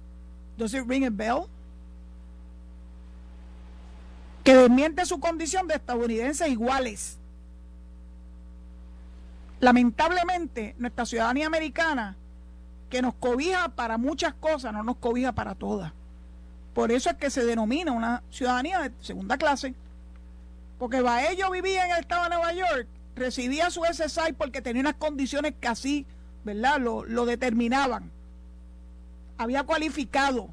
¿Does 0.57 0.73
it 0.73 0.85
ring 0.89 1.05
a 1.05 1.11
bell? 1.11 1.49
que 4.43 4.55
desmiente 4.55 5.05
su 5.05 5.21
condición 5.21 5.69
de 5.69 5.75
estadounidenses 5.75 6.49
iguales. 6.49 7.20
Lamentablemente, 9.61 10.75
nuestra 10.79 11.05
ciudadanía 11.05 11.47
americana, 11.47 12.17
que 12.89 13.03
nos 13.03 13.15
cobija 13.15 13.69
para 13.69 13.99
muchas 13.99 14.35
cosas, 14.35 14.73
no 14.73 14.83
nos 14.83 14.97
cobija 14.97 15.33
para 15.33 15.55
todas. 15.55 15.93
Por 16.75 16.91
eso 16.93 17.11
es 17.11 17.17
que 17.17 17.31
se 17.31 17.45
denomina 17.45 17.93
una 17.93 18.23
ciudadanía 18.31 18.81
de 18.81 18.93
segunda 19.01 19.37
clase. 19.37 19.75
Porque 20.79 21.03
ellos 21.31 21.51
vivía 21.51 21.85
en 21.85 21.93
el 21.93 22.01
estado 22.01 22.25
de 22.25 22.31
Nueva 22.31 22.53
York, 22.55 22.87
recibía 23.15 23.71
su 23.71 23.83
SSI 23.85 24.33
porque 24.37 24.63
tenía 24.63 24.81
unas 24.81 24.95
condiciones 24.95 25.55
que 25.61 25.69
así, 25.69 26.07
¿verdad? 26.43 26.81
Lo, 26.81 27.05
lo 27.05 27.27
determinaban. 27.27 28.11
Había 29.37 29.65
cualificado 29.65 30.49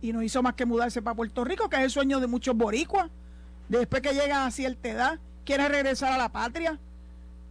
y 0.00 0.12
no 0.12 0.22
hizo 0.22 0.42
más 0.42 0.54
que 0.54 0.64
mudarse 0.64 1.02
para 1.02 1.14
Puerto 1.14 1.44
Rico, 1.44 1.68
que 1.68 1.76
es 1.76 1.82
el 1.82 1.90
sueño 1.90 2.20
de 2.20 2.26
muchos 2.26 2.56
boricuas. 2.56 3.10
Después 3.68 4.02
que 4.02 4.14
llegan 4.14 4.46
a 4.46 4.50
cierta 4.50 4.88
edad, 4.88 5.18
quiere 5.44 5.68
regresar 5.68 6.12
a 6.12 6.18
la 6.18 6.30
patria. 6.30 6.78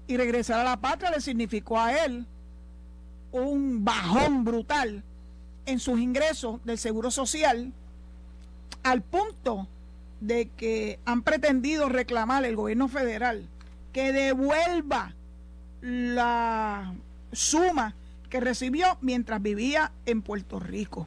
Y 0.09 0.17
regresar 0.17 0.59
a 0.59 0.63
la 0.63 0.77
patria 0.77 1.11
le 1.11 1.21
significó 1.21 1.79
a 1.79 1.93
él 2.03 2.25
un 3.31 3.85
bajón 3.85 4.43
brutal 4.43 5.03
en 5.67 5.79
sus 5.79 5.99
ingresos 5.99 6.59
del 6.65 6.79
Seguro 6.79 7.11
Social, 7.11 7.71
al 8.81 9.03
punto 9.03 9.67
de 10.19 10.49
que 10.57 10.97
han 11.05 11.21
pretendido 11.21 11.89
reclamar 11.89 12.43
el 12.43 12.55
gobierno 12.55 12.87
federal 12.87 13.45
que 13.93 14.11
devuelva 14.11 15.13
la 15.81 16.95
suma 17.31 17.93
que 18.31 18.39
recibió 18.39 18.97
mientras 19.01 19.39
vivía 19.43 19.91
en 20.07 20.23
Puerto 20.23 20.59
Rico. 20.59 21.05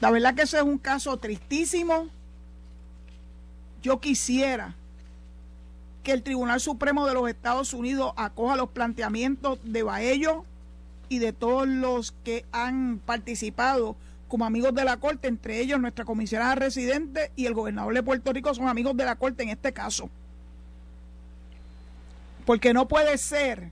La 0.00 0.10
verdad 0.10 0.34
que 0.34 0.42
ese 0.42 0.56
es 0.56 0.64
un 0.64 0.78
caso 0.78 1.16
tristísimo. 1.18 2.08
Yo 3.84 4.00
quisiera 4.00 4.74
que 6.04 6.12
el 6.12 6.22
Tribunal 6.22 6.60
Supremo 6.60 7.06
de 7.06 7.14
los 7.14 7.28
Estados 7.28 7.72
Unidos 7.72 8.12
acoja 8.16 8.56
los 8.56 8.70
planteamientos 8.70 9.58
de 9.64 9.82
Baello 9.82 10.44
y 11.08 11.18
de 11.18 11.32
todos 11.32 11.66
los 11.66 12.12
que 12.22 12.44
han 12.52 13.00
participado 13.04 13.96
como 14.28 14.44
amigos 14.44 14.74
de 14.74 14.84
la 14.84 14.98
Corte, 14.98 15.28
entre 15.28 15.60
ellos 15.60 15.80
nuestra 15.80 16.04
comisionada 16.04 16.54
residente 16.56 17.32
y 17.36 17.46
el 17.46 17.54
gobernador 17.54 17.94
de 17.94 18.02
Puerto 18.02 18.32
Rico 18.32 18.54
son 18.54 18.68
amigos 18.68 18.96
de 18.96 19.04
la 19.04 19.16
Corte 19.16 19.42
en 19.42 19.48
este 19.48 19.72
caso. 19.72 20.10
Porque 22.44 22.74
no 22.74 22.86
puede 22.86 23.16
ser 23.16 23.70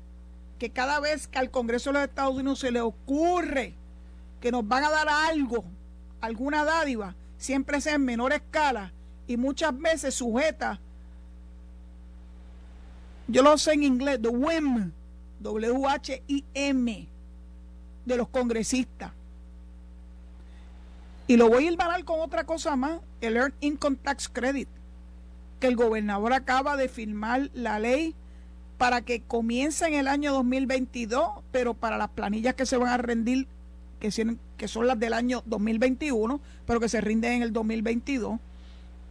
que 0.58 0.70
cada 0.70 1.00
vez 1.00 1.28
que 1.28 1.38
al 1.38 1.50
Congreso 1.50 1.90
de 1.90 1.94
los 1.94 2.08
Estados 2.08 2.34
Unidos 2.34 2.60
se 2.60 2.70
le 2.70 2.80
ocurre 2.80 3.74
que 4.40 4.50
nos 4.50 4.66
van 4.66 4.84
a 4.84 4.90
dar 4.90 5.08
algo, 5.08 5.64
alguna 6.20 6.64
dádiva, 6.64 7.14
siempre 7.36 7.80
sea 7.80 7.94
en 7.94 8.04
menor 8.04 8.32
escala 8.32 8.92
y 9.26 9.36
muchas 9.36 9.78
veces 9.78 10.14
sujeta, 10.14 10.80
yo 13.28 13.42
lo 13.42 13.56
sé 13.58 13.72
en 13.72 13.82
inglés, 13.82 14.20
the 14.20 14.28
whim, 14.28 14.92
W-H-I-M, 15.40 17.08
de 18.04 18.16
los 18.16 18.28
congresistas. 18.28 19.12
Y 21.26 21.36
lo 21.36 21.48
voy 21.48 21.66
a 21.66 21.70
ir 21.70 22.04
con 22.04 22.20
otra 22.20 22.44
cosa 22.44 22.76
más, 22.76 23.00
el 23.20 23.36
Earned 23.36 23.54
Income 23.60 23.96
Tax 24.02 24.28
Credit, 24.28 24.68
que 25.60 25.66
el 25.68 25.76
gobernador 25.76 26.32
acaba 26.32 26.76
de 26.76 26.88
firmar 26.88 27.50
la 27.54 27.78
ley 27.78 28.14
para 28.76 29.02
que 29.02 29.22
comience 29.22 29.86
en 29.86 29.94
el 29.94 30.08
año 30.08 30.32
2022, 30.32 31.24
pero 31.52 31.74
para 31.74 31.96
las 31.96 32.08
planillas 32.10 32.54
que 32.54 32.66
se 32.66 32.76
van 32.76 32.88
a 32.88 32.96
rendir, 32.96 33.46
que, 34.00 34.10
que 34.56 34.68
son 34.68 34.86
las 34.88 34.98
del 34.98 35.12
año 35.12 35.42
2021, 35.46 36.40
pero 36.66 36.80
que 36.80 36.88
se 36.88 37.00
rinden 37.00 37.34
en 37.34 37.42
el 37.42 37.52
2022, 37.52 38.40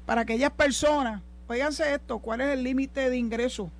para 0.05 0.21
aquellas 0.21 0.51
personas, 0.51 1.21
oiganse 1.47 1.93
esto, 1.93 2.19
¿cuál 2.19 2.41
es 2.41 2.49
el 2.49 2.63
límite 2.63 3.09
de 3.09 3.17
ingreso? 3.17 3.71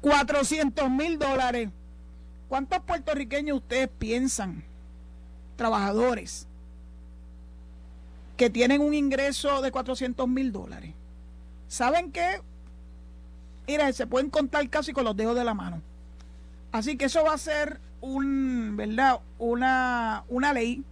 400 0.00 0.90
mil 0.90 1.18
dólares. 1.18 1.70
¿Cuántos 2.48 2.80
puertorriqueños 2.80 3.58
ustedes 3.58 3.88
piensan, 3.98 4.64
trabajadores, 5.56 6.46
que 8.36 8.48
tienen 8.48 8.80
un 8.80 8.94
ingreso 8.94 9.60
de 9.60 9.70
400 9.70 10.26
mil 10.28 10.52
dólares? 10.52 10.94
¿Saben 11.68 12.10
qué? 12.10 12.40
Mira, 13.66 13.92
se 13.92 14.06
pueden 14.06 14.30
contar 14.30 14.66
casi 14.70 14.92
con 14.92 15.04
los 15.04 15.14
dedos 15.14 15.36
de 15.36 15.44
la 15.44 15.52
mano. 15.52 15.82
Así 16.72 16.96
que 16.96 17.06
eso 17.06 17.22
va 17.24 17.34
a 17.34 17.38
ser 17.38 17.80
un, 18.00 18.76
¿verdad? 18.76 19.20
Una, 19.38 20.24
una 20.28 20.52
ley 20.52 20.84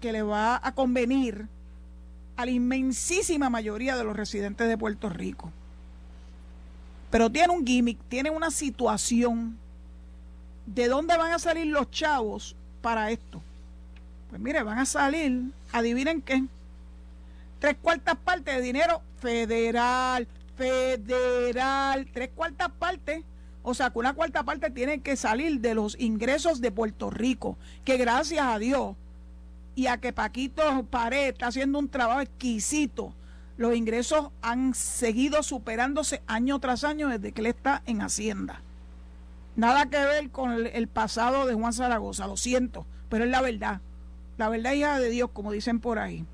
que 0.00 0.12
le 0.12 0.22
va 0.22 0.60
a 0.62 0.74
convenir 0.74 1.46
a 2.36 2.44
la 2.44 2.50
inmensísima 2.50 3.48
mayoría 3.48 3.96
de 3.96 4.04
los 4.04 4.14
residentes 4.14 4.68
de 4.68 4.76
Puerto 4.76 5.08
Rico. 5.08 5.50
Pero 7.10 7.30
tiene 7.30 7.52
un 7.52 7.66
gimmick, 7.66 7.98
tiene 8.08 8.30
una 8.30 8.50
situación. 8.50 9.58
¿De 10.66 10.88
dónde 10.88 11.16
van 11.16 11.32
a 11.32 11.38
salir 11.38 11.66
los 11.66 11.90
chavos 11.90 12.56
para 12.82 13.10
esto? 13.10 13.40
Pues 14.30 14.40
mire, 14.40 14.62
van 14.62 14.78
a 14.78 14.86
salir, 14.86 15.52
adivinen 15.72 16.20
qué, 16.20 16.44
tres 17.60 17.76
cuartas 17.80 18.16
partes 18.16 18.56
de 18.56 18.62
dinero 18.62 19.00
federal, 19.20 20.26
federal, 20.56 22.06
tres 22.12 22.30
cuartas 22.34 22.70
partes. 22.78 23.22
O 23.62 23.74
sea, 23.74 23.90
que 23.90 23.98
una 23.98 24.14
cuarta 24.14 24.44
parte 24.44 24.70
tiene 24.70 25.00
que 25.00 25.16
salir 25.16 25.60
de 25.60 25.74
los 25.74 25.98
ingresos 25.98 26.60
de 26.60 26.70
Puerto 26.70 27.10
Rico, 27.10 27.56
que 27.84 27.96
gracias 27.96 28.44
a 28.44 28.58
Dios 28.58 28.94
y 29.74 29.88
a 29.88 29.98
que 29.98 30.12
Paquito 30.12 30.84
Pared 30.84 31.28
está 31.28 31.48
haciendo 31.48 31.78
un 31.78 31.88
trabajo 31.88 32.20
exquisito, 32.20 33.12
los 33.56 33.74
ingresos 33.74 34.30
han 34.42 34.74
seguido 34.74 35.42
superándose 35.42 36.22
año 36.26 36.58
tras 36.58 36.84
año 36.84 37.08
desde 37.08 37.32
que 37.32 37.40
él 37.40 37.46
está 37.46 37.82
en 37.86 38.02
Hacienda. 38.02 38.60
Nada 39.56 39.86
que 39.86 39.96
ver 39.96 40.30
con 40.30 40.66
el, 40.66 40.88
pasado 40.88 41.46
de 41.46 41.54
Juan 41.54 41.72
Zaragoza, 41.72 42.26
lo 42.26 42.36
siento, 42.36 42.86
pero 43.08 43.24
es 43.24 43.30
la 43.30 43.40
verdad. 43.40 43.80
La 44.36 44.50
verdad 44.50 44.72
hija 44.72 45.00
de 45.00 45.08
Dios, 45.08 45.30
como 45.32 45.50
dicen 45.50 45.80
por 45.80 45.98
ahí. 45.98 46.24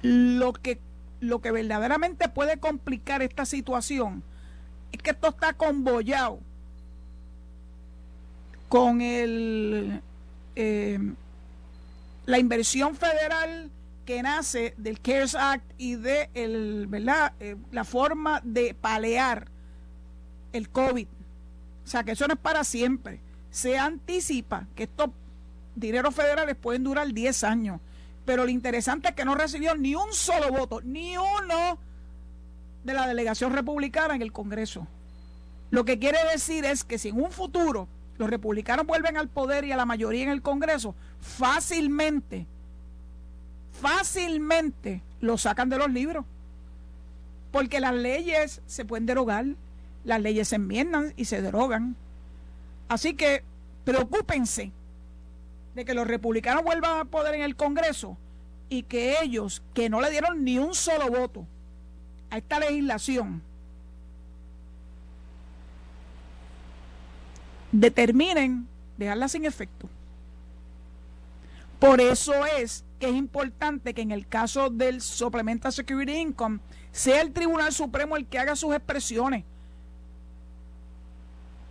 Lo 0.00 0.52
que 0.54 0.80
lo 1.20 1.40
que 1.40 1.52
verdaderamente 1.52 2.28
puede 2.28 2.58
complicar 2.58 3.22
esta 3.22 3.46
situación 3.46 4.24
es 4.90 5.00
que 5.00 5.10
esto 5.10 5.28
está 5.28 5.52
conbollado 5.52 6.40
con 8.68 9.00
el 9.00 10.00
eh, 10.56 10.98
la 12.26 12.38
inversión 12.38 12.96
federal 12.96 13.70
que 14.04 14.22
nace 14.22 14.74
del 14.76 15.00
CARES 15.00 15.34
Act 15.34 15.64
y 15.78 15.96
de 15.96 16.30
el, 16.34 16.86
¿verdad? 16.88 17.32
Eh, 17.40 17.56
la 17.70 17.84
forma 17.84 18.40
de 18.44 18.74
palear 18.74 19.48
el 20.52 20.68
COVID. 20.68 21.06
O 21.84 21.86
sea, 21.86 22.04
que 22.04 22.12
eso 22.12 22.26
no 22.26 22.34
es 22.34 22.40
para 22.40 22.64
siempre. 22.64 23.20
Se 23.50 23.78
anticipa 23.78 24.66
que 24.74 24.84
estos 24.84 25.10
dineros 25.74 26.14
federales 26.14 26.56
pueden 26.56 26.84
durar 26.84 27.12
10 27.12 27.44
años 27.44 27.80
pero 28.24 28.44
lo 28.44 28.50
interesante 28.50 29.08
es 29.08 29.14
que 29.14 29.24
no 29.24 29.34
recibió 29.34 29.74
ni 29.74 29.94
un 29.94 30.12
solo 30.12 30.50
voto, 30.50 30.80
ni 30.82 31.16
uno 31.16 31.78
de 32.84 32.94
la 32.94 33.06
delegación 33.06 33.52
republicana 33.52 34.14
en 34.14 34.22
el 34.22 34.32
Congreso. 34.32 34.86
Lo 35.70 35.84
que 35.84 35.98
quiere 35.98 36.18
decir 36.32 36.64
es 36.64 36.84
que 36.84 36.98
si 36.98 37.08
en 37.08 37.20
un 37.20 37.32
futuro 37.32 37.88
los 38.18 38.30
republicanos 38.30 38.86
vuelven 38.86 39.16
al 39.16 39.28
poder 39.28 39.64
y 39.64 39.72
a 39.72 39.76
la 39.76 39.86
mayoría 39.86 40.24
en 40.24 40.28
el 40.30 40.42
Congreso, 40.42 40.94
fácilmente, 41.20 42.46
fácilmente 43.82 45.02
lo 45.20 45.36
sacan 45.36 45.68
de 45.68 45.76
los 45.76 45.90
libros. 45.90 46.24
Porque 47.50 47.80
las 47.80 47.94
leyes 47.94 48.62
se 48.66 48.84
pueden 48.84 49.04
derogar, 49.04 49.44
las 50.04 50.20
leyes 50.22 50.48
se 50.48 50.56
enmiendan 50.56 51.12
y 51.16 51.26
se 51.26 51.42
derogan. 51.42 51.96
Así 52.88 53.14
que 53.14 53.42
preocúpense 53.84 54.72
de 55.74 55.84
que 55.84 55.94
los 55.94 56.06
republicanos 56.06 56.64
vuelvan 56.64 57.00
a 57.00 57.04
poder 57.04 57.34
en 57.34 57.42
el 57.42 57.56
Congreso 57.56 58.16
y 58.68 58.84
que 58.84 59.16
ellos, 59.22 59.62
que 59.74 59.90
no 59.90 60.00
le 60.00 60.10
dieron 60.10 60.44
ni 60.44 60.58
un 60.58 60.74
solo 60.74 61.10
voto 61.10 61.46
a 62.30 62.38
esta 62.38 62.60
legislación, 62.60 63.42
determinen 67.72 68.66
dejarla 68.96 69.28
sin 69.28 69.44
efecto. 69.44 69.88
Por 71.78 72.00
eso 72.00 72.46
es 72.46 72.84
que 73.02 73.08
es 73.08 73.16
importante 73.16 73.94
que 73.94 74.02
en 74.02 74.12
el 74.12 74.28
caso 74.28 74.70
del 74.70 75.00
Supplemental 75.00 75.72
Security 75.72 76.12
Income 76.12 76.60
sea 76.92 77.20
el 77.20 77.32
Tribunal 77.32 77.72
Supremo 77.72 78.16
el 78.16 78.28
que 78.28 78.38
haga 78.38 78.54
sus 78.54 78.72
expresiones 78.76 79.42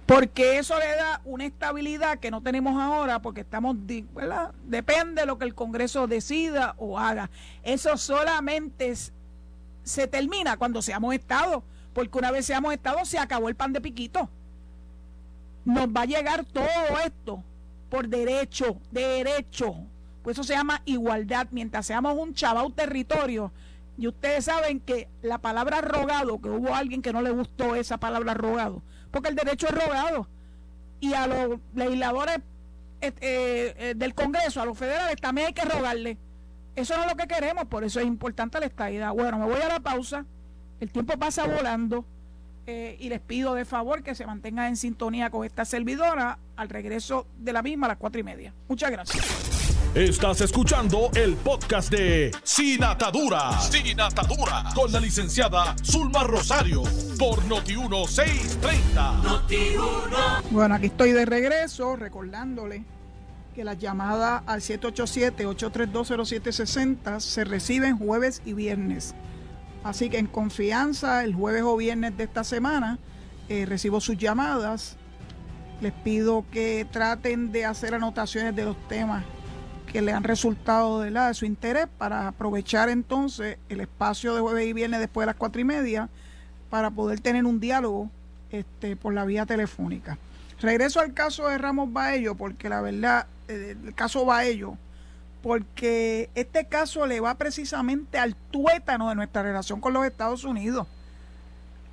porque 0.05 0.57
eso 0.57 0.77
le 0.77 0.93
da 0.93 1.21
una 1.23 1.45
estabilidad 1.45 2.19
que 2.19 2.31
no 2.31 2.41
tenemos 2.41 2.77
ahora 2.77 3.21
porque 3.21 3.39
estamos, 3.39 3.77
¿verdad? 4.13 4.51
Depende 4.65 5.21
de 5.21 5.25
lo 5.25 5.37
que 5.37 5.45
el 5.45 5.55
Congreso 5.55 6.05
decida 6.05 6.75
o 6.77 6.99
haga. 6.99 7.29
Eso 7.63 7.95
solamente 7.95 8.93
se 9.85 10.07
termina 10.07 10.57
cuando 10.57 10.81
seamos 10.81 11.13
Estado, 11.13 11.63
porque 11.93 12.17
una 12.17 12.29
vez 12.29 12.45
seamos 12.45 12.73
Estado 12.73 13.05
se 13.05 13.19
acabó 13.19 13.47
el 13.47 13.55
pan 13.55 13.71
de 13.71 13.79
piquito. 13.79 14.29
Nos 15.63 15.87
va 15.87 16.01
a 16.01 16.05
llegar 16.05 16.43
todo 16.43 16.99
esto 17.05 17.41
por 17.89 18.09
derecho, 18.09 18.81
derecho. 18.91 19.77
Pues 20.23 20.35
eso 20.35 20.43
se 20.43 20.53
llama 20.53 20.81
igualdad. 20.85 21.47
Mientras 21.51 21.85
seamos 21.85 22.17
un 22.17 22.33
chaval 22.33 22.73
territorio, 22.73 23.51
y 23.97 24.07
ustedes 24.07 24.45
saben 24.45 24.79
que 24.79 25.07
la 25.21 25.37
palabra 25.37 25.81
rogado, 25.81 26.41
que 26.41 26.49
hubo 26.49 26.73
alguien 26.73 27.01
que 27.01 27.13
no 27.13 27.21
le 27.21 27.29
gustó 27.29 27.75
esa 27.75 27.97
palabra 27.97 28.33
rogado, 28.33 28.81
porque 29.11 29.29
el 29.29 29.35
derecho 29.35 29.67
es 29.67 29.75
rogado. 29.75 30.27
Y 30.99 31.13
a 31.13 31.27
los 31.27 31.59
legisladores 31.75 32.37
eh, 33.01 33.13
eh, 33.21 33.75
eh, 33.77 33.93
del 33.95 34.15
Congreso, 34.15 34.61
a 34.61 34.65
los 34.65 34.77
federales, 34.77 35.17
también 35.17 35.47
hay 35.47 35.53
que 35.53 35.65
rogarle. 35.65 36.17
Eso 36.75 36.95
no 36.95 37.03
es 37.03 37.09
lo 37.09 37.15
que 37.15 37.27
queremos, 37.27 37.65
por 37.65 37.83
eso 37.83 37.99
es 37.99 38.05
importante 38.05 38.59
la 38.59 38.67
estadidad. 38.67 39.11
Bueno, 39.13 39.37
me 39.37 39.45
voy 39.45 39.61
a 39.61 39.67
la 39.67 39.79
pausa, 39.79 40.25
el 40.79 40.89
tiempo 40.91 41.17
pasa 41.17 41.45
volando 41.45 42.05
y 42.65 43.09
les 43.09 43.19
pido 43.19 43.53
de 43.53 43.65
favor 43.65 44.01
que 44.01 44.15
se 44.15 44.25
mantengan 44.25 44.67
en 44.67 44.77
sintonía 44.77 45.29
con 45.29 45.45
esta 45.45 45.65
servidora 45.65 46.39
al 46.55 46.69
regreso 46.69 47.27
de 47.37 47.51
la 47.51 47.61
misma 47.61 47.87
a 47.87 47.89
las 47.89 47.97
cuatro 47.97 48.21
y 48.21 48.23
media. 48.23 48.53
Muchas 48.69 48.89
gracias. 48.89 49.50
Estás 49.93 50.39
escuchando 50.39 51.11
el 51.15 51.35
podcast 51.35 51.91
de 51.91 52.31
Sin 52.43 52.81
Atadura. 52.81 53.59
Sin 53.59 53.99
Atadura. 53.99 54.63
Con 54.73 54.89
la 54.89 55.01
licenciada 55.01 55.75
Zulma 55.83 56.23
Rosario. 56.23 56.83
Por 57.19 57.43
Noti1630. 57.43 59.21
Noti1. 59.21 60.43
Bueno, 60.49 60.75
aquí 60.75 60.85
estoy 60.85 61.11
de 61.11 61.25
regreso 61.25 61.97
recordándole 61.97 62.85
que 63.53 63.65
las 63.65 63.79
llamadas 63.79 64.43
al 64.45 64.61
787-8320760 64.61 67.19
se 67.19 67.43
reciben 67.43 67.97
jueves 67.97 68.41
y 68.45 68.53
viernes. 68.53 69.13
Así 69.83 70.09
que 70.09 70.19
en 70.19 70.27
confianza, 70.27 71.25
el 71.25 71.35
jueves 71.35 71.63
o 71.63 71.75
viernes 71.75 72.15
de 72.15 72.23
esta 72.23 72.45
semana, 72.45 72.97
eh, 73.49 73.65
recibo 73.65 73.99
sus 73.99 74.17
llamadas. 74.17 74.95
Les 75.81 75.91
pido 75.91 76.45
que 76.49 76.87
traten 76.89 77.51
de 77.51 77.65
hacer 77.65 77.93
anotaciones 77.93 78.55
de 78.55 78.63
los 78.63 78.77
temas 78.87 79.25
que 79.91 80.01
le 80.01 80.13
han 80.13 80.23
resultado 80.23 81.01
de, 81.01 81.11
la, 81.11 81.27
de 81.27 81.33
su 81.33 81.45
interés 81.45 81.87
para 81.97 82.29
aprovechar 82.29 82.89
entonces 82.89 83.57
el 83.69 83.81
espacio 83.81 84.33
de 84.33 84.41
jueves 84.41 84.67
y 84.67 84.73
viernes 84.73 84.99
después 84.99 85.23
de 85.23 85.27
las 85.27 85.35
cuatro 85.35 85.59
y 85.59 85.65
media 85.65 86.09
para 86.69 86.91
poder 86.91 87.19
tener 87.19 87.45
un 87.45 87.59
diálogo 87.59 88.09
este, 88.51 88.95
por 88.95 89.13
la 89.13 89.25
vía 89.25 89.45
telefónica. 89.45 90.17
Regreso 90.61 90.99
al 90.99 91.13
caso 91.13 91.47
de 91.47 91.57
Ramos 91.57 91.91
Baello, 91.91 92.35
porque 92.35 92.69
la 92.69 92.81
verdad, 92.81 93.27
eh, 93.47 93.75
el 93.83 93.93
caso 93.93 94.25
Baello, 94.25 94.77
porque 95.41 96.29
este 96.35 96.65
caso 96.65 97.07
le 97.07 97.19
va 97.19 97.35
precisamente 97.35 98.17
al 98.17 98.35
tuétano 98.35 99.09
de 99.09 99.15
nuestra 99.15 99.43
relación 99.43 99.81
con 99.81 99.93
los 99.93 100.05
Estados 100.05 100.43
Unidos. 100.43 100.87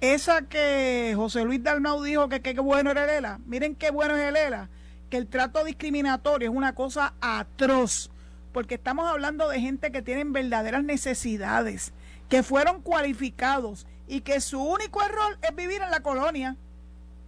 Esa 0.00 0.42
que 0.42 1.14
José 1.16 1.44
Luis 1.44 1.62
Dalmau 1.62 2.02
dijo 2.02 2.28
que 2.28 2.40
qué 2.40 2.58
bueno 2.60 2.90
era 2.90 3.04
el 3.04 3.10
ELA. 3.10 3.40
Miren 3.46 3.74
qué 3.74 3.90
bueno 3.90 4.14
es 4.14 4.22
el 4.22 4.36
ELA. 4.36 4.68
Que 5.10 5.16
el 5.16 5.26
trato 5.26 5.64
discriminatorio 5.64 6.50
es 6.50 6.56
una 6.56 6.74
cosa 6.74 7.14
atroz. 7.20 8.10
Porque 8.52 8.74
estamos 8.74 9.08
hablando 9.08 9.48
de 9.48 9.60
gente 9.60 9.92
que 9.92 10.02
tienen 10.02 10.32
verdaderas 10.32 10.82
necesidades, 10.82 11.92
que 12.28 12.42
fueron 12.42 12.82
cualificados 12.82 13.86
y 14.06 14.22
que 14.22 14.40
su 14.40 14.60
único 14.60 15.02
error 15.02 15.38
es 15.42 15.54
vivir 15.54 15.82
en 15.82 15.90
la 15.90 16.00
colonia. 16.00 16.56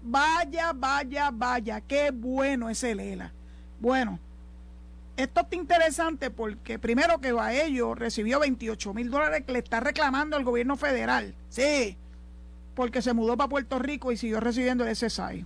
Vaya, 0.03 0.73
vaya, 0.75 1.31
vaya, 1.31 1.81
qué 1.83 2.11
bueno 2.11 2.71
es 2.71 2.83
el 2.83 3.01
ELA. 3.01 3.33
Bueno, 3.79 4.19
esto 5.17 5.43
está 5.43 5.57
interesante 5.57 6.31
porque 6.31 6.79
primero 6.79 7.21
que 7.21 7.33
Baello 7.33 7.95
recibió 7.95 8.41
28 8.41 8.95
mil 8.95 9.11
dólares 9.11 9.45
que 9.47 9.53
le 9.53 9.59
está 9.59 9.81
reclamando 9.81 10.37
al 10.37 10.45
gobierno 10.45 10.77
federal. 10.77 11.35
Sí, 11.51 11.97
porque 12.75 13.03
se 13.03 13.13
mudó 13.13 13.37
para 13.37 13.51
Puerto 13.51 13.79
Rico 13.79 14.13
y 14.13 14.17
siguió 14.17 14.41
recibiendo 14.41 14.87
el 14.87 14.97
SSI. 14.97 15.45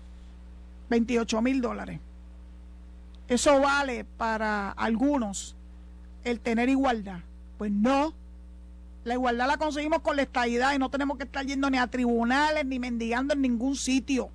28 0.91 1.43
mil 1.43 1.61
dólares. 1.61 1.99
Eso 3.29 3.61
vale 3.61 4.05
para 4.05 4.71
algunos 4.71 5.57
el 6.25 6.41
tener 6.41 6.69
igualdad. 6.69 7.21
Pues 7.59 7.71
no. 7.71 8.15
La 9.05 9.15
igualdad 9.15 9.47
la 9.47 9.57
conseguimos 9.59 10.01
con 10.01 10.17
la 10.17 10.23
estabilidad 10.23 10.75
y 10.75 10.79
no 10.79 10.91
tenemos 10.91 11.19
que 11.19 11.25
estar 11.25 11.45
yendo 11.45 11.69
ni 11.69 11.79
a 11.79 11.87
tribunales 11.87 12.65
ni 12.65 12.79
mendigando 12.79 13.35
en 13.35 13.43
ningún 13.43 13.77
sitio 13.77 14.31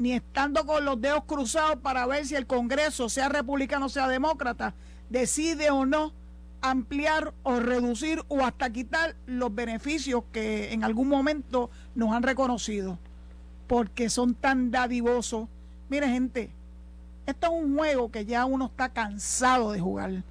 ni 0.00 0.12
estando 0.12 0.64
con 0.64 0.84
los 0.84 1.00
dedos 1.00 1.24
cruzados 1.24 1.76
para 1.80 2.06
ver 2.06 2.26
si 2.26 2.34
el 2.34 2.46
Congreso, 2.46 3.08
sea 3.08 3.28
republicano 3.28 3.86
o 3.86 3.88
sea 3.90 4.08
demócrata, 4.08 4.74
decide 5.08 5.70
o 5.70 5.84
no 5.84 6.12
ampliar 6.62 7.34
o 7.42 7.58
reducir 7.58 8.22
o 8.28 8.42
hasta 8.42 8.70
quitar 8.70 9.16
los 9.26 9.54
beneficios 9.54 10.24
que 10.32 10.72
en 10.72 10.84
algún 10.84 11.08
momento 11.08 11.70
nos 11.94 12.12
han 12.12 12.22
reconocido, 12.22 12.98
porque 13.66 14.08
son 14.08 14.34
tan 14.34 14.70
dadivosos. 14.70 15.48
Mire 15.88 16.08
gente, 16.08 16.50
esto 17.30 17.46
es 17.46 17.52
un 17.52 17.76
juego 17.76 18.10
que 18.10 18.24
ya 18.24 18.44
uno 18.44 18.66
está 18.66 18.88
cansado 18.90 19.72
de 19.72 19.80
jugar. 19.80 20.22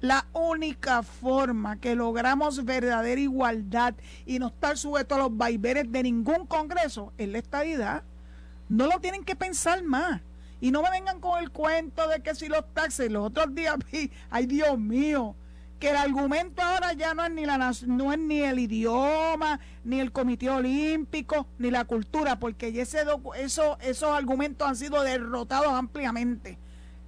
La 0.00 0.26
única 0.32 1.02
forma 1.02 1.78
que 1.78 1.94
logramos 1.94 2.64
verdadera 2.64 3.20
igualdad 3.20 3.94
y 4.24 4.38
no 4.38 4.48
estar 4.48 4.78
sujetos 4.78 5.18
a 5.18 5.22
los 5.22 5.36
vaivenes 5.36 5.92
de 5.92 6.02
ningún 6.02 6.46
Congreso 6.46 7.12
es 7.18 7.28
la 7.28 7.38
estadidad. 7.38 8.02
No 8.68 8.86
lo 8.86 8.98
tienen 9.00 9.24
que 9.24 9.36
pensar 9.36 9.82
más. 9.82 10.22
Y 10.60 10.70
no 10.70 10.82
me 10.82 10.90
vengan 10.90 11.20
con 11.20 11.38
el 11.42 11.50
cuento 11.50 12.06
de 12.08 12.20
que 12.20 12.34
si 12.34 12.48
los 12.48 12.64
taxis, 12.72 13.10
los 13.10 13.26
otros 13.26 13.54
días 13.54 13.76
vi, 13.90 14.10
ay 14.30 14.46
Dios 14.46 14.78
mío, 14.78 15.34
que 15.80 15.90
el 15.90 15.96
argumento 15.96 16.62
ahora 16.62 16.92
ya 16.92 17.14
no 17.14 17.24
es 17.24 17.32
ni 17.32 17.46
la 17.46 17.72
no 17.86 18.12
es 18.12 18.18
ni 18.18 18.42
el 18.42 18.58
idioma, 18.58 19.58
ni 19.82 19.98
el 19.98 20.12
comité 20.12 20.50
olímpico, 20.50 21.46
ni 21.58 21.70
la 21.70 21.86
cultura, 21.86 22.38
porque 22.38 22.68
ese 22.80 22.98
eso, 23.38 23.78
esos 23.80 24.10
argumentos 24.10 24.68
han 24.68 24.76
sido 24.76 25.02
derrotados 25.02 25.72
ampliamente. 25.72 26.58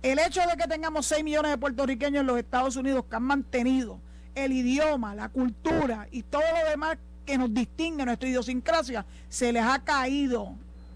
El 0.03 0.19
hecho 0.19 0.41
de 0.41 0.57
que 0.57 0.67
tengamos 0.67 1.07
6 1.07 1.23
millones 1.23 1.53
de 1.53 1.59
puertorriqueños 1.59 2.23
en 2.23 2.27
los 2.27 2.39
Estados 2.39 2.75
Unidos 2.77 3.05
que 3.09 3.15
han 3.15 3.23
mantenido 3.25 4.01
el 4.35 4.53
idioma, 4.53 5.15
la 5.15 5.29
cultura 5.29 6.09
y 6.11 6.23
todo 6.23 6.43
lo 6.43 6.71
demás 6.71 6.97
que 7.27 7.37
nos 7.37 7.53
distingue 7.53 8.07
nuestra 8.07 8.29
idiosincrasia, 8.29 9.05
se 9.29 9.53
les 9.53 9.63
ha 9.63 9.81
caído 9.81 10.55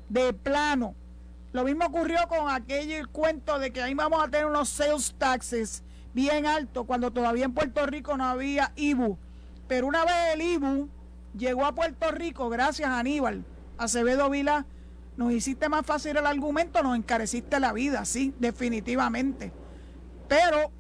de 0.09 0.33
plano. 0.33 0.95
Lo 1.53 1.63
mismo 1.63 1.85
ocurrió 1.85 2.27
con 2.27 2.51
aquel 2.51 3.07
cuento 3.09 3.59
de 3.59 3.71
que 3.71 3.83
ahí 3.83 3.93
vamos 3.93 4.25
a 4.25 4.29
tener 4.29 4.47
unos 4.47 4.71
sales 4.71 5.15
taxes 5.19 5.83
bien 6.17 6.47
altos 6.47 6.87
cuando 6.87 7.13
todavía 7.13 7.45
en 7.45 7.53
Puerto 7.53 7.85
Rico 7.85 8.17
no 8.17 8.25
había 8.25 8.73
IBU. 8.75 9.19
Pero 9.69 9.87
una 9.87 10.05
vez 10.07 10.15
el 10.33 10.41
IBU 10.41 10.89
llegó 11.37 11.67
a 11.67 11.75
Puerto 11.75 12.11
Rico, 12.11 12.49
gracias 12.49 12.89
a 12.89 12.99
Aníbal 12.99 13.45
Acevedo 13.77 14.31
Vila, 14.31 14.65
nos 15.19 15.31
hiciste 15.33 15.69
más 15.69 15.85
fácil 15.85 16.17
el 16.17 16.27
argumento, 16.27 16.83
nos 16.83 16.97
encareciste 16.97 17.61
la 17.61 17.75
vida, 17.75 18.07
sí, 18.07 18.35
definitivamente. 18.39 19.53
Pero 20.27 20.73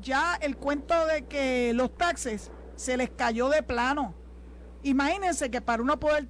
ya 0.00 0.34
el 0.40 0.56
cuento 0.56 1.06
de 1.06 1.26
que 1.26 1.72
los 1.72 1.96
taxes 1.96 2.50
se 2.74 2.96
les 2.96 3.10
cayó 3.10 3.48
de 3.48 3.62
plano. 3.62 4.12
Imagínense 4.82 5.52
que 5.52 5.60
para 5.60 5.82
uno 5.82 6.00
poder 6.00 6.26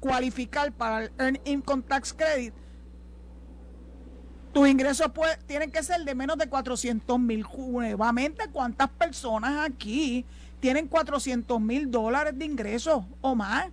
cualificar 0.00 0.70
para 0.72 1.04
el 1.04 1.12
Earn 1.18 1.40
Income 1.46 1.84
Tax 1.88 2.12
Credit, 2.12 2.52
tus 4.52 4.68
ingresos 4.68 5.10
tienen 5.46 5.70
que 5.70 5.82
ser 5.82 6.04
de 6.04 6.14
menos 6.14 6.36
de 6.36 6.48
400 6.48 7.18
mil. 7.18 7.46
Nuevamente, 7.56 8.48
¿cuántas 8.52 8.90
personas 8.90 9.66
aquí 9.66 10.24
tienen 10.60 10.88
400 10.88 11.60
mil 11.60 11.90
dólares 11.90 12.38
de 12.38 12.44
ingresos 12.44 13.04
o 13.20 13.34
más? 13.34 13.66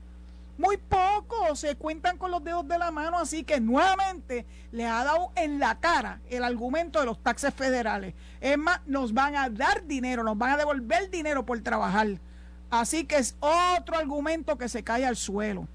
Muy 0.57 0.75
poco, 0.75 1.55
se 1.55 1.75
cuentan 1.75 2.17
con 2.17 2.31
los 2.31 2.43
dedos 2.43 2.67
de 2.67 2.77
la 2.77 2.91
mano, 2.91 3.17
así 3.17 3.45
que 3.45 3.61
nuevamente 3.61 4.45
le 4.73 4.85
ha 4.85 5.05
dado 5.05 5.31
en 5.35 5.57
la 5.57 5.79
cara 5.79 6.19
el 6.29 6.43
argumento 6.43 6.99
de 6.99 7.05
los 7.05 7.17
taxes 7.23 7.53
federales. 7.53 8.13
Es 8.41 8.57
más, 8.57 8.81
nos 8.85 9.13
van 9.13 9.37
a 9.37 9.49
dar 9.49 9.85
dinero, 9.85 10.21
nos 10.23 10.37
van 10.37 10.51
a 10.51 10.57
devolver 10.57 11.09
dinero 11.09 11.45
por 11.45 11.61
trabajar. 11.61 12.19
Así 12.69 13.05
que 13.05 13.17
es 13.17 13.37
otro 13.39 13.97
argumento 13.97 14.57
que 14.57 14.67
se 14.67 14.83
cae 14.83 15.05
al 15.05 15.15
suelo. 15.15 15.65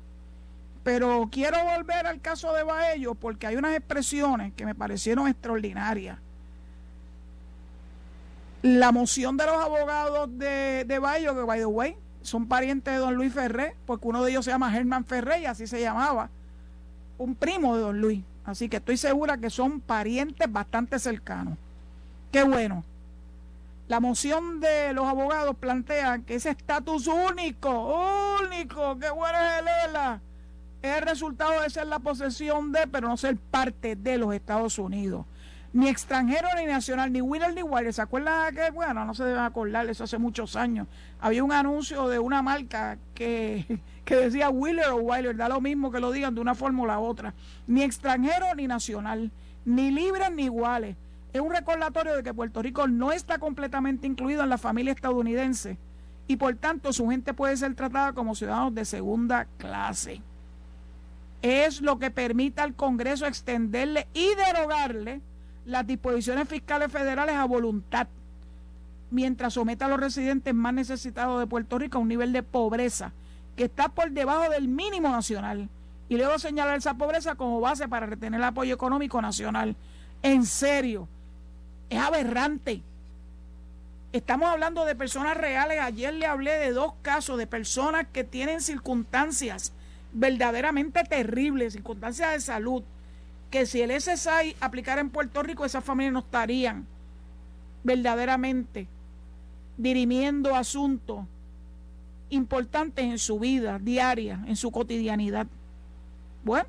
Pero 0.85 1.29
quiero 1.33 1.57
volver 1.64 2.07
al 2.07 2.20
caso 2.20 2.53
de 2.53 2.62
Baello 2.62 3.14
porque 3.14 3.47
hay 3.47 3.57
unas 3.57 3.75
expresiones 3.75 4.53
que 4.53 4.66
me 4.66 4.75
parecieron 4.75 5.27
extraordinarias. 5.27 6.18
La 8.61 8.92
moción 8.92 9.38
de 9.38 9.47
los 9.47 9.57
abogados 9.57 10.29
de, 10.38 10.85
de 10.87 10.99
Baello, 10.99 11.35
que 11.35 11.42
by 11.42 11.59
the 11.59 11.66
way, 11.66 11.97
son 12.20 12.47
parientes 12.47 12.92
de 12.92 13.01
don 13.01 13.14
Luis 13.14 13.33
Ferré, 13.33 13.75
porque 13.87 14.09
uno 14.09 14.23
de 14.23 14.31
ellos 14.31 14.44
se 14.44 14.51
llama 14.51 14.70
Germán 14.70 15.07
Ferré 15.07 15.40
y 15.40 15.47
así 15.47 15.66
se 15.66 15.81
llamaba, 15.81 16.29
un 17.16 17.35
primo 17.35 17.77
de 17.77 17.83
don 17.83 18.01
Luis. 18.01 18.23
Así 18.44 18.68
que 18.68 18.77
estoy 18.77 18.99
segura 18.99 19.38
que 19.38 19.49
son 19.49 19.81
parientes 19.81 20.53
bastante 20.53 20.99
cercanos. 20.99 21.57
Qué 22.31 22.42
bueno. 22.42 22.85
La 23.88 24.01
moción 24.01 24.61
de 24.61 24.92
los 24.92 25.07
abogados 25.07 25.57
plantea 25.57 26.18
que 26.27 26.35
ese 26.35 26.51
estatus 26.51 27.07
único, 27.07 28.38
único, 28.42 28.99
qué 28.99 29.11
bueno 29.11 29.38
es 29.38 29.61
el 29.61 29.90
ELA 29.90 30.20
es 30.85 30.99
el 30.99 31.03
resultado 31.03 31.62
de 31.62 31.70
ser 31.70 31.87
la 31.87 31.99
posesión 31.99 32.70
de, 32.70 32.87
pero 32.87 33.09
no 33.09 33.16
ser 33.16 33.38
parte 33.38 33.97
de 33.97 34.18
los 34.18 34.35
Estados 34.35 34.79
Unidos. 34.79 35.25
Ni 35.73 35.88
extranjero 35.88 36.47
ni 36.59 36.66
nacional, 36.66 37.11
ni 37.11 37.23
winner 37.23 37.55
ni 37.55 37.62
Wilder. 37.62 37.94
¿Se 37.94 38.03
acuerdan 38.03 38.55
que, 38.55 38.70
bueno, 38.70 39.03
no 39.07 39.14
se 39.14 39.25
deben 39.25 39.40
acordar, 39.40 39.88
eso 39.88 40.05
hace 40.05 40.18
muchos 40.18 40.57
años? 40.57 40.87
Había 41.20 41.42
un 41.42 41.53
anuncio 41.53 42.07
de 42.09 42.18
una 42.18 42.42
marca 42.42 42.99
que, 43.14 43.81
que 44.05 44.14
decía 44.14 44.51
Wheeler 44.51 44.88
o 44.90 44.97
Wilder, 44.97 45.35
da 45.35 45.49
lo 45.49 45.62
mismo 45.62 45.90
que 45.90 46.01
lo 46.01 46.12
digan 46.12 46.35
de 46.35 46.42
una 46.42 46.55
forma 46.55 46.83
o 46.83 46.87
la 46.87 46.99
otra. 46.99 47.33
Ni 47.66 47.83
extranjero 47.83 48.55
ni 48.55 48.66
nacional, 48.66 49.31
ni 49.64 49.90
libres 49.90 50.31
ni 50.33 50.44
iguales. 50.44 50.97
Es 51.33 51.40
un 51.40 51.51
recordatorio 51.51 52.14
de 52.14 52.23
que 52.23 52.35
Puerto 52.35 52.61
Rico 52.61 52.87
no 52.88 53.11
está 53.11 53.38
completamente 53.38 54.07
incluido 54.07 54.42
en 54.42 54.51
la 54.51 54.59
familia 54.59 54.92
estadounidense 54.92 55.79
y 56.29 56.37
por 56.37 56.55
tanto 56.57 56.92
su 56.92 57.09
gente 57.09 57.33
puede 57.33 57.57
ser 57.57 57.75
tratada 57.75 58.12
como 58.12 58.35
ciudadanos 58.35 58.75
de 58.75 58.85
segunda 58.85 59.47
clase 59.57 60.20
es 61.44 61.83
lo 61.83 61.98
que 61.98 62.11
permite 62.11 62.62
al 62.62 62.74
Congreso 62.74 63.26
extenderle 63.26 64.09
y 64.14 64.35
derogarle 64.35 65.20
las 65.66 65.87
disposiciones 65.87 66.48
fiscales 66.48 66.90
federales 66.90 67.35
a 67.35 67.44
voluntad, 67.44 68.07
mientras 69.11 69.52
someta 69.52 69.85
a 69.85 69.88
los 69.90 70.00
residentes 70.00 70.54
más 70.54 70.72
necesitados 70.72 71.38
de 71.38 71.46
Puerto 71.46 71.78
Rico 71.78 71.98
a 71.98 72.00
un 72.00 72.09
nivel 72.09 72.33
de 72.33 72.42
pobreza 72.42 73.12
que 73.57 73.64
está 73.64 73.90
por 73.90 74.11
debajo 74.11 74.48
del 74.48 74.68
mínimo 74.68 75.11
nacional. 75.11 75.68
Y 76.09 76.16
luego 76.16 76.38
señalar 76.38 76.78
esa 76.78 76.94
pobreza 76.94 77.35
como 77.35 77.61
base 77.61 77.88
para 77.88 78.07
retener 78.07 78.40
el 78.40 78.44
apoyo 78.44 78.74
económico 78.74 79.20
nacional. 79.20 79.76
En 80.22 80.46
serio, 80.46 81.09
es 81.90 81.98
aberrante. 81.98 82.80
Estamos 84.12 84.48
hablando 84.48 84.87
de 84.87 84.94
personas 84.94 85.37
reales. 85.37 85.78
Ayer 85.83 86.14
le 86.14 86.24
hablé 86.24 86.52
de 86.52 86.72
dos 86.72 86.94
casos 87.02 87.37
de 87.37 87.46
personas 87.46 88.07
que 88.11 88.24
tienen 88.24 88.62
circunstancias 88.62 89.74
verdaderamente 90.14 91.03
terrible, 91.05 91.70
circunstancias 91.70 92.33
de 92.33 92.40
salud, 92.40 92.83
que 93.50 93.66
si 93.66 93.83
el 93.83 93.90
SSI 93.90 94.57
aplicara 94.61 95.00
en 95.00 95.11
Puerto 95.11 95.42
Rico, 95.42 95.64
esas 95.64 95.85
familias 95.85 96.12
no 96.12 96.20
estarían 96.20 96.87
verdaderamente 97.83 98.87
dirimiendo 99.77 100.55
asuntos 100.55 101.27
importantes 102.31 103.05
en 103.05 103.18
su 103.18 103.38
vida 103.38 103.79
diaria, 103.79 104.42
en 104.46 104.57
su 104.57 104.70
cotidianidad. 104.70 105.46
Bueno, 106.44 106.66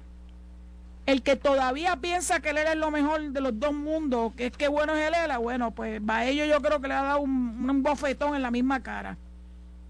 el 1.05 1.21
que 1.21 1.35
todavía 1.35 1.95
piensa 1.97 2.39
que 2.39 2.49
él 2.49 2.57
es 2.57 2.75
lo 2.75 2.89
mejor 2.91 3.21
de 3.31 3.41
los 3.41 3.59
dos 3.59 3.73
mundos, 3.73 4.33
que 4.35 4.47
es 4.47 4.57
que 4.57 4.67
bueno 4.67 4.95
es 4.95 5.07
el 5.07 5.13
ELA, 5.13 5.37
bueno, 5.37 5.71
pues 5.71 6.01
a 6.07 6.25
ello 6.25 6.45
yo 6.45 6.61
creo 6.61 6.81
que 6.81 6.87
le 6.87 6.95
ha 6.95 7.03
dado 7.03 7.19
un 7.19 7.83
bofetón 7.83 8.35
en 8.35 8.41
la 8.41 8.51
misma 8.51 8.81
cara. 8.81 9.17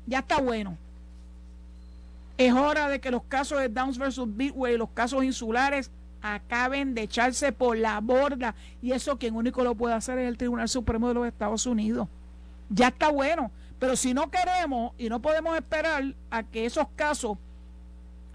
Ya 0.08 0.20
está 0.20 0.40
bueno. 0.40 0.78
Es 2.38 2.54
hora 2.54 2.90
de 2.90 3.00
que 3.00 3.12
los 3.12 3.24
casos 3.24 3.60
de 3.60 3.70
Downs 3.70 3.98
versus 3.98 4.28
Bitway, 4.36 4.78
los 4.78 4.90
casos 4.90 5.24
insulares, 5.24 5.92
acaben 6.22 6.94
de 6.94 7.04
echarse 7.04 7.52
por 7.52 7.78
la 7.78 8.00
borda. 8.02 8.56
Y 8.82 8.92
eso 8.92 9.18
quien 9.18 9.36
único 9.36 9.64
lo 9.64 9.76
puede 9.76 9.94
hacer 9.94 10.18
es 10.20 10.28
el 10.28 10.38
Tribunal 10.38 10.68
Supremo 10.68 11.08
de 11.08 11.14
los 11.14 11.28
Estados 11.28 11.66
Unidos. 11.66 12.08
Ya 12.70 12.88
está 12.90 13.10
bueno. 13.10 13.52
Pero 13.80 13.96
si 13.96 14.14
no 14.14 14.32
queremos 14.32 14.94
y 14.98 15.10
no 15.10 15.22
podemos 15.22 15.56
esperar 15.58 16.16
a 16.30 16.44
que 16.44 16.66
esos 16.66 16.88
casos 16.96 17.38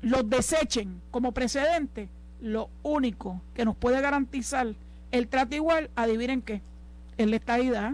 los 0.03 0.29
desechen 0.29 1.01
como 1.11 1.33
precedente, 1.33 2.09
lo 2.41 2.71
único 2.83 3.41
que 3.55 3.65
nos 3.65 3.77
puede 3.77 4.01
garantizar 4.01 4.75
el 5.11 5.29
trato 5.29 5.57
igual, 5.57 5.91
adivinen 5.97 6.43
qué, 6.43 6.63
es 7.17 7.29
la 7.29 7.37
estadidad, 7.37 7.93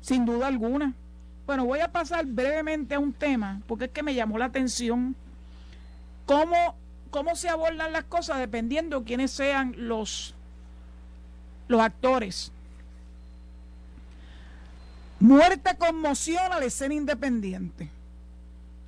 sin 0.00 0.24
duda 0.24 0.46
alguna. 0.46 0.94
Bueno, 1.48 1.64
voy 1.64 1.80
a 1.80 1.90
pasar 1.90 2.26
brevemente 2.26 2.94
a 2.94 2.98
un 2.98 3.14
tema, 3.14 3.62
porque 3.66 3.86
es 3.86 3.90
que 3.90 4.02
me 4.02 4.14
llamó 4.14 4.36
la 4.36 4.44
atención 4.44 5.16
cómo, 6.26 6.76
cómo 7.08 7.36
se 7.36 7.48
abordan 7.48 7.90
las 7.90 8.04
cosas 8.04 8.38
dependiendo 8.38 9.00
de 9.00 9.06
quiénes 9.06 9.30
sean 9.30 9.74
los, 9.78 10.34
los 11.66 11.80
actores. 11.80 12.52
Muerte 15.20 15.74
conmociona 15.78 16.60
la 16.60 16.66
escena 16.66 16.92
independiente. 16.92 17.88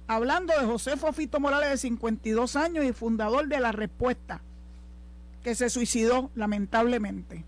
Hablando 0.07 0.53
de 0.53 0.67
José 0.67 0.99
Fofito 0.99 1.41
Morales 1.41 1.71
de 1.71 1.79
52 1.79 2.57
años 2.57 2.85
y 2.85 2.93
fundador 2.93 3.49
de 3.49 3.59
La 3.59 3.73
Respuesta, 3.73 4.43
que 5.43 5.55
se 5.55 5.71
suicidó 5.71 6.31
lamentablemente. 6.35 7.43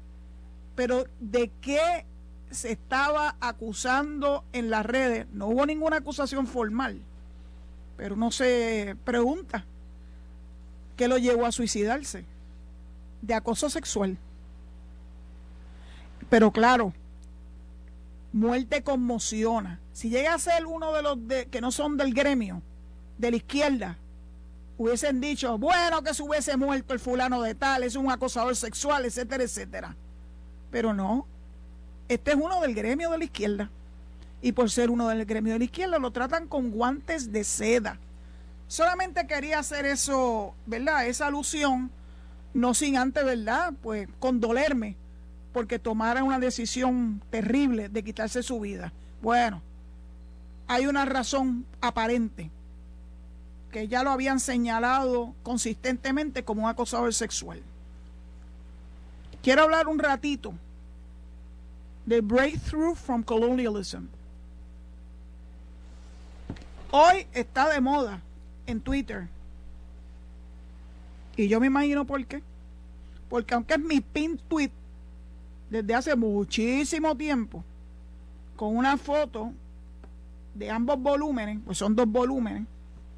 Pero 0.75 1.05
¿de 1.21 1.51
qué 1.61 2.07
se 2.53 2.73
estaba 2.73 3.37
acusando 3.41 4.45
en 4.53 4.71
las 4.71 4.85
redes? 4.87 5.27
No 5.33 5.49
hubo 5.49 5.67
ninguna 5.67 5.99
acusación 5.99 6.47
formal, 6.47 7.01
pero 7.97 8.15
uno 8.15 8.31
se 8.31 8.97
pregunta, 9.05 9.65
¿qué 10.97 11.09
lo 11.09 11.19
llevó 11.19 11.47
a 11.47 11.53
suicidarse? 11.53 12.25
De 13.21 13.35
acoso 13.35 13.71
sexual. 13.71 14.19
Pero 16.29 16.51
claro, 16.51 16.93
muerte 18.33 18.83
conmociona. 18.83 19.81
Si 19.93 20.09
llega 20.09 20.35
a 20.35 20.39
ser 20.39 20.67
uno 20.67 20.93
de 20.93 21.03
los 21.03 21.19
que 21.51 21.61
no 21.61 21.71
son 21.71 21.97
del 21.97 22.15
gremio, 22.15 22.63
de 23.19 23.31
la 23.31 23.37
izquierda, 23.37 23.99
hubiesen 24.79 25.21
dicho, 25.21 25.59
bueno, 25.59 26.03
que 26.03 26.15
se 26.15 26.23
hubiese 26.23 26.57
muerto 26.57 26.95
el 26.95 27.01
fulano 27.01 27.43
de 27.43 27.55
tal, 27.55 27.85
es 27.85 27.95
un 27.95 28.11
acosador 28.11 28.57
sexual, 28.57 29.05
etcétera, 29.05 29.45
etcétera. 29.45 29.97
Pero 30.71 30.95
no, 30.95 31.27
este 32.15 32.33
es 32.33 32.37
uno 32.37 32.61
del 32.61 32.75
gremio 32.75 33.11
de 33.11 33.19
la 33.19 33.25
izquierda. 33.25 33.71
Y 34.41 34.53
por 34.53 34.71
ser 34.71 34.91
uno 34.91 35.09
del 35.09 35.25
gremio 35.25 35.53
de 35.53 35.61
la 35.61 35.65
izquierda, 35.65 35.99
lo 35.99 36.11
tratan 36.11 36.49
con 36.49 36.71
guantes 36.71 37.33
de 37.33 37.45
seda. 37.45 37.99
Solamente 38.67 39.27
quería 39.27 39.59
hacer 39.59 39.87
eso, 39.87 40.55
¿verdad? 40.67 41.07
Esa 41.07 41.27
alusión, 41.27 41.91
no 42.55 42.75
sin 42.75 42.97
antes, 42.97 43.25
¿verdad? 43.25 43.73
Pues 43.83 44.09
condolerme 44.19 44.97
porque 45.53 45.79
tomara 45.79 46.25
una 46.25 46.39
decisión 46.39 47.23
terrible 47.31 47.89
de 47.89 48.03
quitarse 48.03 48.43
su 48.43 48.61
vida. 48.61 48.93
Bueno, 49.21 49.63
hay 50.67 50.87
una 50.87 51.05
razón 51.05 51.67
aparente 51.81 52.51
que 53.71 53.89
ya 53.89 54.03
lo 54.03 54.11
habían 54.11 54.41
señalado 54.41 55.35
consistentemente 55.43 56.45
como 56.45 56.65
un 56.65 56.69
acosador 56.69 57.13
sexual. 57.15 57.63
Quiero 59.43 59.63
hablar 59.63 59.89
un 59.89 59.99
ratito 59.99 60.55
de 62.07 62.21
Breakthrough 62.21 62.95
from 62.95 63.23
Colonialism. 63.23 64.07
Hoy 66.91 67.27
está 67.33 67.69
de 67.69 67.81
moda 67.81 68.21
en 68.67 68.81
Twitter. 68.81 69.29
Y 71.37 71.49
yo 71.49 71.61
me 71.61 71.69
imagino 71.69 72.05
por 72.05 72.25
qué. 72.27 72.43
Porque 73.29 73.55
aunque 73.55 73.75
es 73.75 73.81
mi 73.81 74.01
pin 74.01 74.39
tweet 74.49 74.71
desde 75.71 75.95
hace 75.95 76.15
muchísimo 76.17 77.17
tiempo, 77.17 77.65
con 78.57 78.77
una 78.77 78.99
foto 78.99 79.53
de 80.55 80.71
ambos 80.71 81.01
volúmenes, 81.01 81.59
pues 81.65 81.79
son 81.79 81.97
dos 81.97 82.07
volúmenes, 82.07 82.65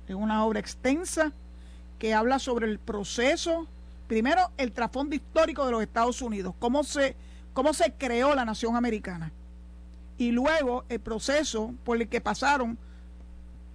es 0.06 0.14
una 0.14 0.44
obra 0.44 0.60
extensa 0.60 1.32
que 1.98 2.14
habla 2.14 2.38
sobre 2.38 2.68
el 2.68 2.78
proceso, 2.78 3.66
primero 4.06 4.52
el 4.56 4.70
trasfondo 4.70 5.16
histórico 5.16 5.66
de 5.66 5.72
los 5.72 5.82
Estados 5.82 6.22
Unidos, 6.22 6.54
cómo 6.60 6.84
se, 6.84 7.16
cómo 7.54 7.72
se 7.72 7.92
creó 7.92 8.34
la 8.34 8.44
nación 8.44 8.76
americana, 8.76 9.32
y 10.18 10.30
luego 10.30 10.84
el 10.90 11.00
proceso 11.00 11.72
por 11.84 12.00
el 12.00 12.08
que 12.08 12.20
pasaron 12.20 12.76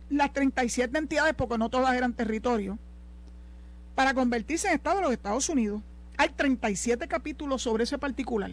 las 0.10 0.32
37 0.32 0.98
entidades, 0.98 1.34
porque 1.34 1.58
no 1.58 1.70
todas 1.70 1.96
eran 1.96 2.14
territorios, 2.14 2.78
para 3.96 4.14
convertirse 4.14 4.68
en 4.68 4.76
Estado 4.76 4.98
de 4.98 5.02
los 5.04 5.12
Estados 5.12 5.50
Unidos. 5.50 5.82
Hay 6.18 6.30
37 6.30 7.08
capítulos 7.08 7.62
sobre 7.62 7.84
ese 7.84 7.98
particular. 7.98 8.52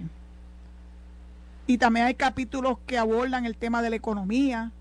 Y 1.66 1.78
también 1.78 2.06
hay 2.06 2.14
capítulos 2.14 2.78
que 2.86 2.98
abordan 2.98 3.44
el 3.44 3.56
tema 3.56 3.82
de 3.82 3.90
la 3.90 3.96
economía, 3.96 4.72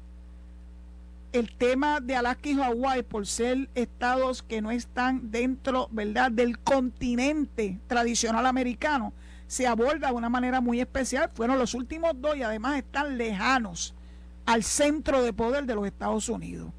el 1.34 1.52
tema 1.56 2.00
de 2.00 2.16
Alaska 2.16 2.50
y 2.50 2.56
Hawái 2.56 3.04
por 3.04 3.28
ser 3.28 3.70
estados 3.76 4.42
que 4.42 4.62
no 4.62 4.72
están 4.72 5.32
dentro, 5.32 5.88
¿verdad?, 5.92 6.32
del 6.32 6.60
continente 6.60 7.80
tradicional 7.88 8.46
americano, 8.46 9.14
se 9.48 9.68
aborda 9.68 10.08
de 10.08 10.14
una 10.14 10.30
manera 10.30 10.62
muy 10.62 10.82
especial. 10.82 11.30
Fueron 11.34 11.60
los 11.60 11.74
últimos 11.74 12.20
dos 12.20 12.36
y 12.36 12.44
además 12.44 12.78
están 12.78 13.18
lejanos 13.18 13.94
al 14.46 14.64
centro 14.64 15.22
de 15.22 15.34
poder 15.34 15.66
de 15.66 15.76
los 15.76 15.86
Estados 15.86 16.30
Unidos. 16.30 16.72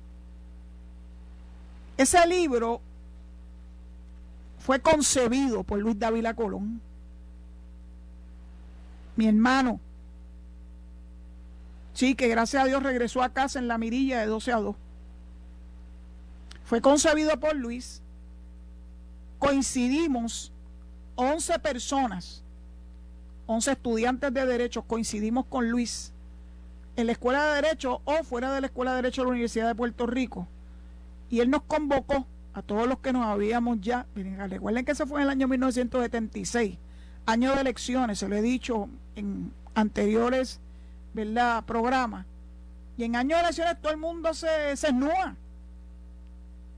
Ese 1.96 2.26
libro 2.26 2.80
fue 4.58 4.80
concebido 4.80 5.62
por 5.62 5.78
Luis 5.78 5.98
Dávila 5.98 6.34
Colón, 6.34 6.80
mi 9.16 9.28
hermano. 9.28 9.80
Sí, 11.94 12.14
que 12.14 12.28
gracias 12.28 12.62
a 12.62 12.66
Dios 12.66 12.82
regresó 12.82 13.22
a 13.22 13.30
casa 13.30 13.58
en 13.58 13.68
la 13.68 13.78
mirilla 13.78 14.20
de 14.20 14.26
12 14.26 14.52
a 14.52 14.56
2. 14.56 14.76
Fue 16.64 16.80
concebido 16.80 17.38
por 17.40 17.56
Luis. 17.56 18.02
Coincidimos 19.38 20.52
11 21.14 21.58
personas, 21.60 22.42
11 23.46 23.72
estudiantes 23.72 24.34
de 24.34 24.46
Derecho, 24.46 24.82
coincidimos 24.82 25.46
con 25.46 25.70
Luis 25.70 26.12
en 26.96 27.06
la 27.06 27.12
Escuela 27.12 27.46
de 27.46 27.62
Derecho 27.62 28.00
o 28.04 28.24
fuera 28.24 28.52
de 28.52 28.60
la 28.60 28.66
Escuela 28.66 28.92
de 28.92 28.96
Derecho 29.02 29.22
de 29.22 29.26
la 29.26 29.30
Universidad 29.30 29.68
de 29.68 29.74
Puerto 29.74 30.06
Rico. 30.06 30.48
Y 31.30 31.40
él 31.40 31.50
nos 31.50 31.62
convocó 31.62 32.26
a 32.54 32.62
todos 32.62 32.88
los 32.88 32.98
que 33.00 33.12
nos 33.12 33.26
habíamos 33.26 33.80
ya, 33.80 34.06
miren, 34.14 34.50
recuerden 34.50 34.84
que 34.84 34.94
se 34.94 35.06
fue 35.06 35.20
en 35.20 35.24
el 35.24 35.30
año 35.30 35.46
1976, 35.46 36.78
año 37.26 37.54
de 37.54 37.60
elecciones, 37.60 38.18
se 38.18 38.28
lo 38.28 38.36
he 38.36 38.42
dicho 38.42 38.88
en 39.14 39.52
anteriores 39.74 40.58
¿verdad? 41.12 41.64
programas, 41.64 42.24
y 42.96 43.04
en 43.04 43.14
año 43.14 43.36
de 43.36 43.42
elecciones 43.42 43.80
todo 43.80 43.92
el 43.92 43.98
mundo 43.98 44.32
se, 44.32 44.74
se. 44.76 44.88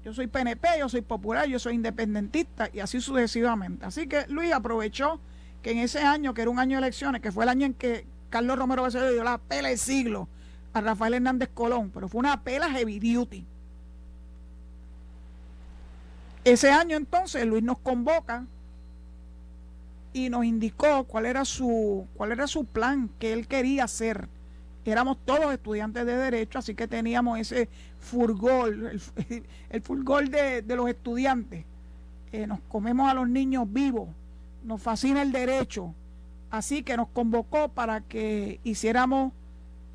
Yo 0.05 0.15
soy 0.15 0.27
PNP, 0.27 0.67
yo 0.79 0.89
soy 0.89 1.03
popular, 1.03 1.47
yo 1.47 1.59
soy 1.59 1.75
independentista 1.75 2.69
y 2.73 2.81
así 2.81 3.01
sucesivamente. 3.01 3.85
Así 3.87 4.07
que 4.09 4.27
Luis 4.29 4.53
aprovechó 4.53 5.21
que 5.63 5.73
en 5.73 5.79
ese 5.79 6.01
año, 6.01 6.35
que 6.35 6.43
era 6.43 6.51
un 6.51 6.59
año 6.59 6.77
de 6.79 6.87
elecciones, 6.87 7.21
que 7.21 7.33
fue 7.33 7.45
el 7.45 7.51
año 7.51 7.67
en 7.67 7.75
que 7.75 8.07
Carlos 8.31 8.59
Romero 8.59 8.87
le 8.89 9.13
dio 9.13 9.25
la 9.25 9.39
pela 9.39 9.69
de 9.69 9.77
siglo 9.77 10.29
a 10.73 10.81
Rafael 10.81 11.15
Hernández 11.15 11.51
Colón, 11.53 11.91
pero 11.93 12.09
fue 12.09 12.21
una 12.21 12.43
pela 12.43 12.71
heavy 12.71 12.99
duty 12.99 13.47
ese 16.53 16.71
año 16.71 16.97
entonces 16.97 17.45
Luis 17.47 17.63
nos 17.63 17.79
convoca 17.79 18.47
y 20.13 20.31
nos 20.31 20.45
indicó 20.45 21.05
cuál 21.05 21.27
era 21.27 21.45
su 21.45 22.07
cuál 22.15 22.33
era 22.33 22.47
su 22.47 22.65
plan 22.65 23.11
que 23.19 23.33
él 23.33 23.47
quería 23.47 23.85
hacer. 23.85 24.29
Éramos 24.85 25.19
todos 25.27 25.53
estudiantes 25.53 26.07
de 26.07 26.17
derecho, 26.17 26.59
así 26.61 26.75
que 26.75 26.89
teníamos 26.89 27.39
ese 27.39 27.69
furgol, 27.99 28.87
el, 28.87 29.45
el 29.71 29.83
furgol 29.83 30.31
de, 30.31 30.65
los 30.67 30.89
estudiantes. 30.89 31.67
Eh, 32.33 32.47
nos 32.47 32.61
comemos 32.61 33.11
a 33.11 33.13
los 33.13 33.29
niños 33.29 33.71
vivos, 33.71 34.09
nos 34.69 34.83
fascina 34.83 35.23
el 35.23 35.33
derecho, 35.33 35.95
así 36.51 36.83
que 36.83 36.99
nos 36.99 37.09
convocó 37.09 37.71
para 37.71 38.03
que 38.03 38.61
hiciéramos 38.65 39.33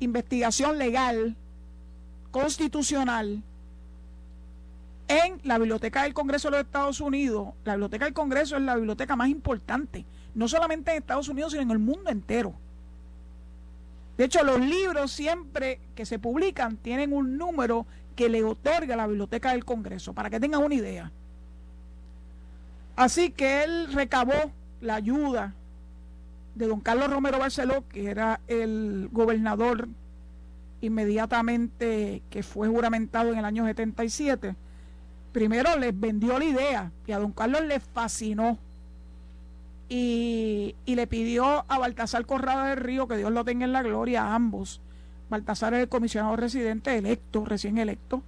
investigación 0.00 0.78
legal, 0.78 1.36
constitucional, 2.32 3.40
en 5.06 5.38
la 5.44 5.58
Biblioteca 5.58 6.02
del 6.02 6.12
Congreso 6.12 6.48
de 6.48 6.56
los 6.58 6.66
Estados 6.66 7.00
Unidos. 7.00 7.50
La 7.64 7.74
Biblioteca 7.74 8.06
del 8.06 8.14
Congreso 8.14 8.56
es 8.56 8.62
la 8.62 8.74
biblioteca 8.74 9.14
más 9.14 9.28
importante, 9.28 10.04
no 10.34 10.48
solamente 10.48 10.90
en 10.90 10.96
Estados 10.96 11.28
Unidos, 11.28 11.52
sino 11.52 11.62
en 11.62 11.70
el 11.70 11.78
mundo 11.78 12.10
entero. 12.10 12.52
De 14.18 14.24
hecho, 14.24 14.42
los 14.42 14.58
libros 14.58 15.12
siempre 15.12 15.78
que 15.94 16.04
se 16.04 16.18
publican 16.18 16.78
tienen 16.78 17.12
un 17.12 17.38
número 17.38 17.86
que 18.16 18.28
le 18.28 18.42
otorga 18.42 18.96
la 18.96 19.06
Biblioteca 19.06 19.52
del 19.52 19.64
Congreso, 19.64 20.14
para 20.14 20.30
que 20.30 20.40
tengan 20.40 20.64
una 20.64 20.74
idea. 20.74 21.12
Así 22.96 23.30
que 23.30 23.62
él 23.62 23.92
recabó 23.92 24.50
la 24.84 24.96
ayuda 24.96 25.54
de 26.54 26.68
don 26.68 26.80
Carlos 26.80 27.10
Romero 27.10 27.38
Barceló, 27.38 27.84
que 27.88 28.10
era 28.10 28.40
el 28.46 29.08
gobernador 29.10 29.88
inmediatamente 30.80 32.22
que 32.30 32.42
fue 32.42 32.68
juramentado 32.68 33.32
en 33.32 33.38
el 33.38 33.44
año 33.44 33.64
77 33.64 34.54
primero 35.34 35.76
les 35.76 35.98
vendió 35.98 36.38
la 36.38 36.44
idea 36.44 36.92
y 37.06 37.12
a 37.12 37.18
don 37.18 37.32
Carlos 37.32 37.62
le 37.62 37.80
fascinó 37.80 38.56
y, 39.88 40.76
le 40.86 41.06
pidió 41.06 41.64
a 41.68 41.78
Baltasar 41.78 42.24
Corrada 42.24 42.68
del 42.68 42.78
Río, 42.78 43.06
que 43.06 43.16
Dios 43.16 43.32
lo 43.32 43.44
tenga 43.44 43.64
en 43.64 43.72
la 43.72 43.82
gloria, 43.82 44.22
a 44.22 44.34
ambos. 44.34 44.80
Baltasar 45.28 45.74
es 45.74 45.80
el 45.80 45.88
comisionado 45.88 46.36
residente 46.36 46.96
electo, 46.96 47.44
recién 47.44 47.78
electo, 47.78 48.22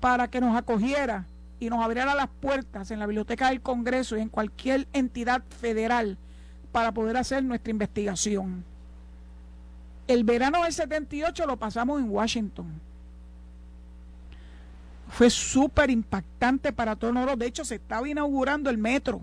para 0.00 0.28
que 0.28 0.40
nos 0.40 0.56
acogiera 0.56 1.26
y 1.60 1.68
nos 1.68 1.84
abriera 1.84 2.14
las 2.14 2.28
puertas 2.28 2.90
en 2.90 2.98
la 2.98 3.06
biblioteca 3.06 3.50
del 3.50 3.60
Congreso 3.60 4.16
y 4.16 4.22
en 4.22 4.30
cualquier 4.30 4.88
entidad 4.92 5.42
federal 5.60 6.16
para 6.72 6.92
poder 6.92 7.16
hacer 7.16 7.44
nuestra 7.44 7.70
investigación. 7.70 8.64
El 10.08 10.24
verano 10.24 10.64
del 10.64 10.72
78 10.72 11.46
lo 11.46 11.56
pasamos 11.56 12.00
en 12.00 12.10
Washington. 12.10 12.80
Fue 15.08 15.28
súper 15.28 15.90
impactante 15.90 16.72
para 16.72 16.96
todos 16.96 17.12
nosotros. 17.12 17.38
De 17.38 17.46
hecho, 17.46 17.64
se 17.64 17.76
estaba 17.76 18.08
inaugurando 18.08 18.70
el 18.70 18.78
metro 18.78 19.20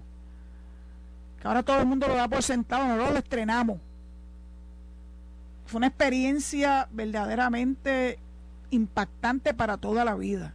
que 1.42 1.48
ahora 1.48 1.64
todo 1.64 1.80
el 1.80 1.86
mundo 1.86 2.08
lo 2.08 2.16
da 2.16 2.28
por 2.28 2.42
sentado, 2.44 2.86
nosotros 2.88 3.12
lo 3.12 3.20
estrenamos. 3.20 3.80
Fue 5.66 5.78
una 5.78 5.88
experiencia 5.88 6.88
verdaderamente 6.92 8.20
impactante 8.70 9.54
para 9.54 9.78
toda 9.78 10.04
la 10.06 10.16
vida. 10.16 10.54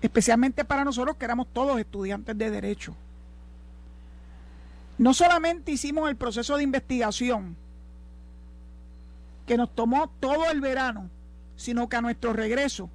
Especialmente 0.00 0.64
para 0.64 0.84
nosotros 0.84 1.16
que 1.16 1.24
éramos 1.24 1.48
todos 1.52 1.78
estudiantes 1.78 2.36
de 2.36 2.50
derecho. 2.50 2.94
No 4.96 5.14
solamente 5.14 5.72
hicimos 5.72 6.08
el 6.08 6.16
proceso 6.16 6.56
de 6.56 6.64
investigación, 6.64 7.56
que 9.46 9.56
nos 9.56 9.74
tomó 9.74 10.10
todo 10.20 10.50
el 10.50 10.60
verano, 10.60 11.08
sino 11.56 11.88
que 11.88 11.96
a 11.96 12.02
nuestro 12.02 12.32
regreso, 12.32 12.90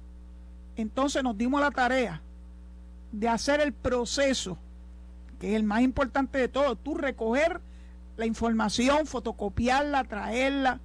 entonces 0.76 1.22
nos 1.22 1.36
dimos 1.36 1.60
la 1.60 1.70
tarea 1.70 2.20
de 3.10 3.28
hacer 3.28 3.60
el 3.60 3.72
proceso 3.72 4.58
que 5.38 5.50
es 5.50 5.56
el 5.56 5.64
más 5.64 5.82
importante 5.82 6.38
de 6.38 6.48
todo, 6.48 6.76
tú 6.76 6.94
recoger 6.94 7.60
la 8.16 8.26
información, 8.26 9.06
fotocopiarla, 9.06 10.04
traerla, 10.04 10.80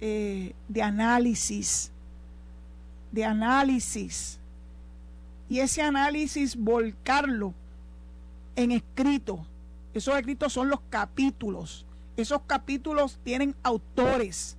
eh, 0.00 0.54
de 0.68 0.82
análisis, 0.82 1.92
de 3.12 3.24
análisis, 3.24 4.39
y 5.50 5.58
ese 5.58 5.82
análisis 5.82 6.56
volcarlo 6.56 7.52
en 8.54 8.70
escrito. 8.70 9.44
Esos 9.92 10.16
escritos 10.16 10.52
son 10.52 10.70
los 10.70 10.80
capítulos. 10.88 11.84
Esos 12.16 12.42
capítulos 12.46 13.18
tienen 13.24 13.56
autores. 13.64 14.56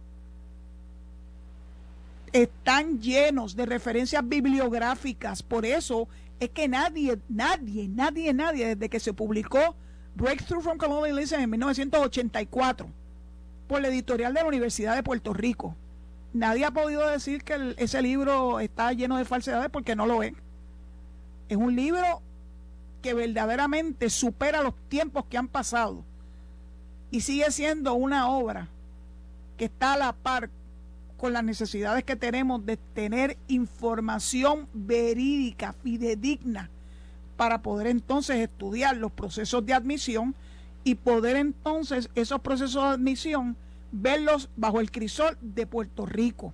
Están 2.33 2.99
llenos 2.99 3.55
de 3.55 3.65
referencias 3.65 4.27
bibliográficas. 4.27 5.41
Por 5.41 5.65
eso 5.65 6.09
es 6.41 6.49
que 6.49 6.67
nadie, 6.67 7.17
nadie, 7.29 7.87
nadie, 7.87 8.33
nadie, 8.33 8.75
desde 8.75 8.89
que 8.89 8.99
se 8.99 9.13
publicó 9.13 9.75
Breakthrough 10.15 10.61
from 10.61 10.77
Colonialism 10.77 11.35
en 11.35 11.49
1984 11.51 12.89
por 13.69 13.81
la 13.81 13.87
editorial 13.87 14.33
de 14.33 14.41
la 14.41 14.47
Universidad 14.47 14.95
de 14.95 15.03
Puerto 15.03 15.33
Rico, 15.33 15.73
nadie 16.33 16.65
ha 16.65 16.71
podido 16.71 17.07
decir 17.07 17.45
que 17.45 17.75
ese 17.77 18.01
libro 18.01 18.59
está 18.59 18.91
lleno 18.91 19.17
de 19.17 19.23
falsedades 19.23 19.69
porque 19.69 19.95
no 19.95 20.05
lo 20.05 20.21
es. 20.21 20.33
Es 21.51 21.57
un 21.57 21.75
libro 21.75 22.21
que 23.01 23.13
verdaderamente 23.13 24.09
supera 24.09 24.63
los 24.63 24.73
tiempos 24.87 25.25
que 25.25 25.37
han 25.37 25.49
pasado 25.49 26.05
y 27.11 27.19
sigue 27.19 27.51
siendo 27.51 27.93
una 27.93 28.29
obra 28.29 28.69
que 29.57 29.65
está 29.65 29.91
a 29.91 29.97
la 29.97 30.13
par 30.13 30.49
con 31.17 31.33
las 31.33 31.43
necesidades 31.43 32.05
que 32.05 32.15
tenemos 32.15 32.65
de 32.65 32.77
tener 32.77 33.37
información 33.49 34.69
verídica, 34.73 35.73
fidedigna, 35.73 36.69
para 37.35 37.61
poder 37.61 37.87
entonces 37.87 38.37
estudiar 38.37 38.95
los 38.95 39.11
procesos 39.11 39.65
de 39.65 39.73
admisión 39.73 40.33
y 40.85 40.95
poder 40.95 41.35
entonces 41.35 42.09
esos 42.15 42.39
procesos 42.39 42.81
de 42.81 42.89
admisión 42.91 43.57
verlos 43.91 44.47
bajo 44.55 44.79
el 44.79 44.89
crisol 44.89 45.37
de 45.41 45.67
Puerto 45.67 46.05
Rico. 46.05 46.53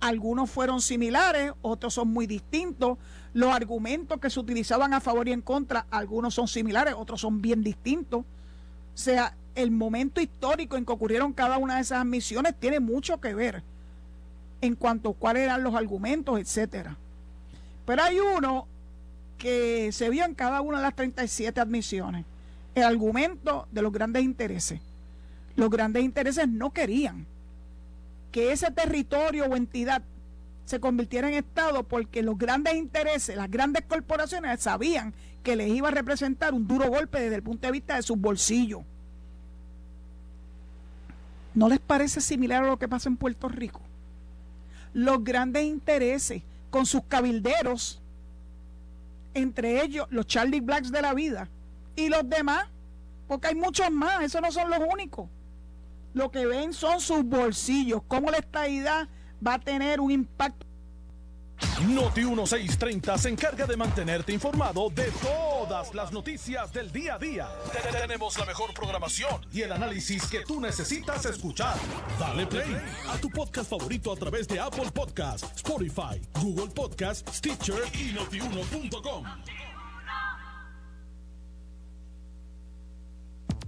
Algunos 0.00 0.50
fueron 0.50 0.80
similares, 0.80 1.52
otros 1.60 1.94
son 1.94 2.08
muy 2.08 2.26
distintos. 2.26 2.98
Los 3.32 3.52
argumentos 3.52 4.20
que 4.20 4.30
se 4.30 4.38
utilizaban 4.38 4.94
a 4.94 5.00
favor 5.00 5.28
y 5.28 5.32
en 5.32 5.42
contra, 5.42 5.86
algunos 5.90 6.34
son 6.34 6.48
similares, 6.48 6.94
otros 6.96 7.20
son 7.20 7.42
bien 7.42 7.62
distintos. 7.62 8.20
O 8.20 8.24
sea, 8.94 9.34
el 9.54 9.70
momento 9.70 10.20
histórico 10.20 10.76
en 10.76 10.84
que 10.84 10.92
ocurrieron 10.92 11.32
cada 11.32 11.58
una 11.58 11.76
de 11.76 11.82
esas 11.82 12.00
admisiones 12.00 12.54
tiene 12.58 12.78
mucho 12.78 13.20
que 13.20 13.34
ver 13.34 13.62
en 14.60 14.74
cuanto 14.76 15.10
a 15.10 15.14
cuáles 15.14 15.42
eran 15.42 15.62
los 15.62 15.74
argumentos, 15.74 16.38
etcétera. 16.38 16.96
Pero 17.84 18.02
hay 18.02 18.20
uno 18.20 18.66
que 19.36 19.90
se 19.92 20.10
vio 20.10 20.24
en 20.24 20.34
cada 20.34 20.60
una 20.60 20.78
de 20.78 20.82
las 20.84 20.94
37 20.94 21.60
admisiones, 21.60 22.24
el 22.74 22.82
argumento 22.84 23.66
de 23.72 23.82
los 23.82 23.92
grandes 23.92 24.22
intereses. 24.22 24.80
Los 25.56 25.70
grandes 25.70 26.04
intereses 26.04 26.48
no 26.48 26.72
querían 26.72 27.26
que 28.30 28.52
ese 28.52 28.70
territorio 28.70 29.46
o 29.46 29.56
entidad 29.56 30.02
se 30.64 30.80
convirtiera 30.80 31.28
en 31.28 31.34
Estado 31.34 31.82
porque 31.82 32.22
los 32.22 32.36
grandes 32.36 32.74
intereses, 32.74 33.36
las 33.36 33.50
grandes 33.50 33.84
corporaciones 33.86 34.60
sabían 34.60 35.14
que 35.42 35.56
les 35.56 35.68
iba 35.68 35.88
a 35.88 35.92
representar 35.92 36.52
un 36.52 36.68
duro 36.68 36.88
golpe 36.88 37.20
desde 37.20 37.36
el 37.36 37.42
punto 37.42 37.66
de 37.66 37.72
vista 37.72 37.96
de 37.96 38.02
sus 38.02 38.18
bolsillos. 38.18 38.82
¿No 41.54 41.68
les 41.68 41.78
parece 41.80 42.20
similar 42.20 42.64
a 42.64 42.66
lo 42.66 42.78
que 42.78 42.86
pasa 42.86 43.08
en 43.08 43.16
Puerto 43.16 43.48
Rico? 43.48 43.80
Los 44.92 45.24
grandes 45.24 45.64
intereses 45.64 46.42
con 46.70 46.84
sus 46.84 47.02
cabilderos, 47.04 48.02
entre 49.32 49.82
ellos 49.82 50.06
los 50.10 50.26
Charlie 50.26 50.60
Blacks 50.60 50.92
de 50.92 51.00
la 51.00 51.14
vida 51.14 51.48
y 51.96 52.10
los 52.10 52.28
demás, 52.28 52.66
porque 53.26 53.48
hay 53.48 53.54
muchos 53.54 53.90
más, 53.90 54.22
esos 54.22 54.42
no 54.42 54.52
son 54.52 54.68
los 54.70 54.80
únicos. 54.92 55.28
Lo 56.18 56.32
que 56.32 56.46
ven 56.46 56.72
son 56.72 57.00
sus 57.00 57.22
bolsillos, 57.22 58.02
cómo 58.08 58.28
la 58.32 58.38
estadidad 58.38 59.08
va 59.46 59.54
a 59.54 59.58
tener 59.60 60.00
un 60.00 60.10
impacto 60.10 60.66
Noti 61.88 62.22
1630 62.22 63.18
se 63.18 63.28
encarga 63.28 63.66
de 63.66 63.76
mantenerte 63.76 64.32
informado 64.32 64.90
de 64.90 65.12
todas 65.22 65.94
las 65.94 66.10
noticias 66.10 66.72
del 66.72 66.90
día 66.90 67.14
a 67.14 67.18
día. 67.20 67.48
Tenemos 67.92 68.36
la 68.36 68.46
mejor 68.46 68.74
programación 68.74 69.46
y 69.52 69.62
el 69.62 69.70
análisis 69.70 70.26
que 70.26 70.40
tú 70.40 70.60
necesitas 70.60 71.24
escuchar. 71.24 71.76
Dale 72.18 72.46
play 72.46 72.76
a 73.08 73.16
tu 73.18 73.30
podcast 73.30 73.70
favorito 73.70 74.12
a 74.12 74.16
través 74.16 74.48
de 74.48 74.58
Apple 74.58 74.90
Podcasts, 74.92 75.48
Spotify, 75.54 76.20
Google 76.42 76.74
Podcasts, 76.74 77.32
Stitcher 77.32 77.82
y 77.94 78.12
notiuno.com. 78.12 79.24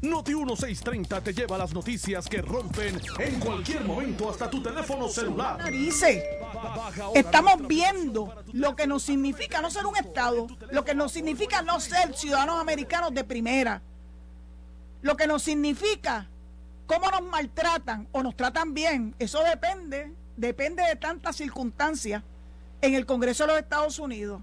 Noti 0.02 0.34
1630 0.34 1.20
te 1.20 1.34
lleva 1.34 1.58
las 1.58 1.74
noticias 1.74 2.26
que 2.26 2.40
rompen 2.40 2.98
en 3.18 3.38
cualquier 3.38 3.84
momento 3.84 4.30
hasta 4.30 4.48
tu 4.48 4.62
teléfono 4.62 5.08
celular. 5.08 5.62
Dice, 5.70 6.40
estamos 7.14 7.68
viendo 7.68 8.34
lo 8.54 8.74
que 8.74 8.86
nos 8.86 9.02
significa 9.02 9.60
no 9.60 9.70
ser 9.70 9.84
un 9.84 9.96
Estado, 9.98 10.46
lo 10.70 10.86
que 10.86 10.94
nos 10.94 11.12
significa 11.12 11.60
no 11.60 11.80
ser 11.80 12.16
ciudadanos 12.16 12.58
americanos 12.58 13.12
de 13.12 13.24
primera, 13.24 13.82
lo 15.02 15.18
que 15.18 15.26
nos 15.26 15.42
significa 15.42 16.26
cómo 16.86 17.10
nos 17.10 17.22
maltratan 17.22 18.08
o 18.12 18.22
nos 18.22 18.34
tratan 18.34 18.72
bien. 18.72 19.14
Eso 19.18 19.44
depende, 19.44 20.14
depende 20.34 20.82
de 20.82 20.96
tantas 20.96 21.36
circunstancias 21.36 22.22
en 22.80 22.94
el 22.94 23.04
Congreso 23.04 23.44
de 23.44 23.52
los 23.52 23.58
Estados 23.58 23.98
Unidos. 23.98 24.40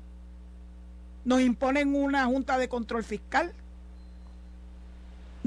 Nos 1.25 1.41
imponen 1.41 1.95
una 1.95 2.27
junta 2.27 2.59
de 2.59 2.69
control 2.69 3.03
fiscal 3.03 3.55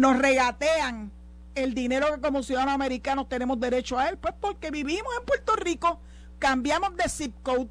nos 0.01 0.17
regatean 0.17 1.13
el 1.55 1.75
dinero 1.75 2.15
que 2.15 2.23
como 2.23 2.43
ciudadanos 2.43 2.73
americanos 2.73 3.29
tenemos 3.29 3.61
derecho 3.61 3.99
a 3.99 4.09
él, 4.09 4.17
pues 4.17 4.33
porque 4.41 4.71
vivimos 4.71 5.13
en 5.19 5.27
Puerto 5.27 5.55
Rico, 5.57 6.01
cambiamos 6.39 6.97
de 6.97 7.07
zip 7.07 7.35
code. 7.43 7.69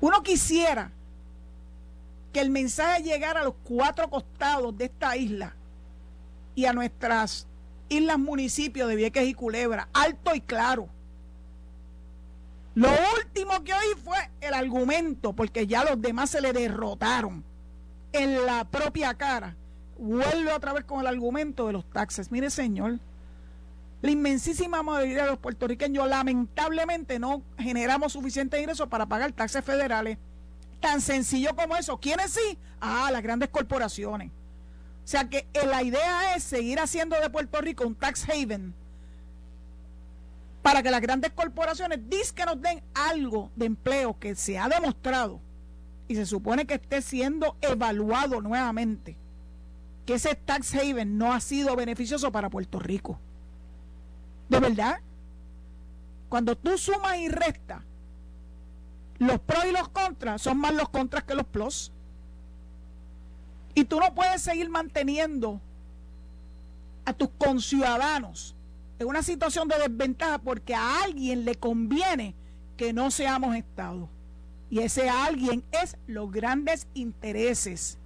Uno 0.00 0.22
quisiera 0.22 0.90
que 2.32 2.40
el 2.40 2.48
mensaje 2.48 3.02
llegara 3.02 3.40
a 3.40 3.44
los 3.44 3.56
cuatro 3.62 4.08
costados 4.08 4.78
de 4.78 4.86
esta 4.86 5.18
isla 5.18 5.54
y 6.54 6.64
a 6.64 6.72
nuestras 6.72 7.46
islas 7.90 8.18
municipios 8.18 8.88
de 8.88 8.96
Vieques 8.96 9.28
y 9.28 9.34
Culebra, 9.34 9.90
alto 9.92 10.34
y 10.34 10.40
claro. 10.40 10.88
Lo 12.74 12.88
último 13.18 13.62
que 13.64 13.74
oí 13.74 14.00
fue 14.02 14.16
el 14.40 14.54
argumento, 14.54 15.34
porque 15.34 15.66
ya 15.66 15.84
los 15.84 16.00
demás 16.00 16.30
se 16.30 16.40
le 16.40 16.54
derrotaron 16.54 17.44
en 18.12 18.46
la 18.46 18.64
propia 18.64 19.12
cara 19.12 19.54
vuelve 19.98 20.52
otra 20.52 20.72
vez 20.72 20.84
con 20.84 21.00
el 21.00 21.06
argumento 21.06 21.66
de 21.66 21.72
los 21.72 21.88
taxes. 21.90 22.30
Mire, 22.30 22.50
señor, 22.50 22.98
la 24.02 24.10
inmensísima 24.10 24.82
mayoría 24.82 25.24
de 25.24 25.30
los 25.30 25.38
puertorriqueños 25.38 26.08
lamentablemente 26.08 27.18
no 27.18 27.42
generamos 27.58 28.12
suficiente 28.12 28.60
ingresos 28.60 28.88
para 28.88 29.06
pagar 29.06 29.32
taxes 29.32 29.64
federales. 29.64 30.18
Tan 30.80 31.00
sencillo 31.00 31.56
como 31.56 31.76
eso. 31.76 31.98
¿Quiénes 31.98 32.32
sí? 32.32 32.58
Ah, 32.80 33.10
las 33.10 33.22
grandes 33.22 33.48
corporaciones. 33.48 34.30
O 34.30 35.08
sea 35.08 35.28
que 35.28 35.46
eh, 35.54 35.66
la 35.66 35.82
idea 35.82 36.34
es 36.34 36.42
seguir 36.42 36.80
haciendo 36.80 37.18
de 37.20 37.30
Puerto 37.30 37.60
Rico 37.60 37.86
un 37.86 37.94
tax 37.94 38.28
haven 38.28 38.74
para 40.66 40.82
que 40.82 40.90
las 40.90 41.00
grandes 41.00 41.30
corporaciones 41.30 42.00
que 42.34 42.44
nos 42.44 42.60
den 42.60 42.82
algo 42.92 43.52
de 43.54 43.66
empleo 43.66 44.18
que 44.18 44.34
se 44.34 44.58
ha 44.58 44.68
demostrado 44.68 45.40
y 46.08 46.16
se 46.16 46.26
supone 46.26 46.66
que 46.66 46.74
esté 46.74 47.02
siendo 47.02 47.56
evaluado 47.60 48.40
nuevamente, 48.40 49.16
que 50.06 50.14
ese 50.14 50.36
tax 50.36 50.74
haven 50.74 51.18
no 51.18 51.32
ha 51.32 51.40
sido 51.40 51.74
beneficioso 51.76 52.30
para 52.30 52.48
Puerto 52.48 52.78
Rico. 52.78 53.18
¿De 54.48 54.60
verdad? 54.60 55.00
Cuando 56.28 56.56
tú 56.56 56.78
sumas 56.78 57.18
y 57.18 57.28
restas, 57.28 57.82
los 59.18 59.40
pros 59.40 59.64
y 59.68 59.72
los 59.72 59.88
contras 59.88 60.42
son 60.42 60.58
más 60.58 60.74
los 60.74 60.88
contras 60.88 61.24
que 61.24 61.34
los 61.34 61.46
plus. 61.46 61.90
Y 63.74 63.84
tú 63.84 63.98
no 63.98 64.14
puedes 64.14 64.42
seguir 64.42 64.70
manteniendo 64.70 65.60
a 67.04 67.12
tus 67.12 67.28
conciudadanos 67.36 68.54
en 68.98 69.08
una 69.08 69.22
situación 69.22 69.68
de 69.68 69.78
desventaja 69.78 70.38
porque 70.38 70.74
a 70.74 71.02
alguien 71.02 71.44
le 71.44 71.56
conviene 71.56 72.34
que 72.76 72.92
no 72.92 73.10
seamos 73.10 73.56
Estado. 73.56 74.08
Y 74.70 74.80
ese 74.80 75.08
alguien 75.08 75.64
es 75.70 75.96
los 76.06 76.30
grandes 76.30 76.86
intereses. 76.94 77.98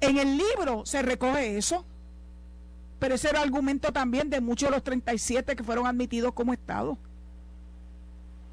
En 0.00 0.18
el 0.18 0.36
libro 0.36 0.84
se 0.84 1.02
recoge 1.02 1.56
eso, 1.56 1.84
pero 2.98 3.14
ese 3.14 3.28
era 3.28 3.42
argumento 3.42 3.92
también 3.92 4.30
de 4.30 4.40
muchos 4.40 4.68
de 4.68 4.74
los 4.74 4.84
37 4.84 5.56
que 5.56 5.64
fueron 5.64 5.86
admitidos 5.86 6.32
como 6.32 6.52
Estado. 6.52 6.98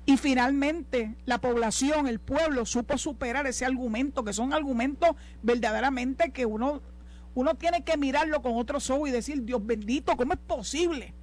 Y 0.06 0.18
finalmente 0.18 1.16
la 1.26 1.40
población, 1.40 2.08
el 2.08 2.20
pueblo, 2.20 2.66
supo 2.66 2.98
superar 2.98 3.48
ese 3.48 3.66
argumento, 3.66 4.24
que 4.24 4.34
son 4.34 4.54
argumentos 4.54 5.12
verdaderamente 5.42 6.32
que 6.32 6.46
uno, 6.46 6.82
uno 7.36 7.56
tiene 7.56 7.84
que 7.84 7.98
mirarlo 7.98 8.42
con 8.42 8.58
otros 8.58 8.90
ojos 8.90 9.10
y 9.10 9.12
decir, 9.12 9.44
Dios 9.44 9.66
bendito, 9.66 10.18
¿cómo 10.18 10.34
es 10.34 10.40
posible 10.40 11.14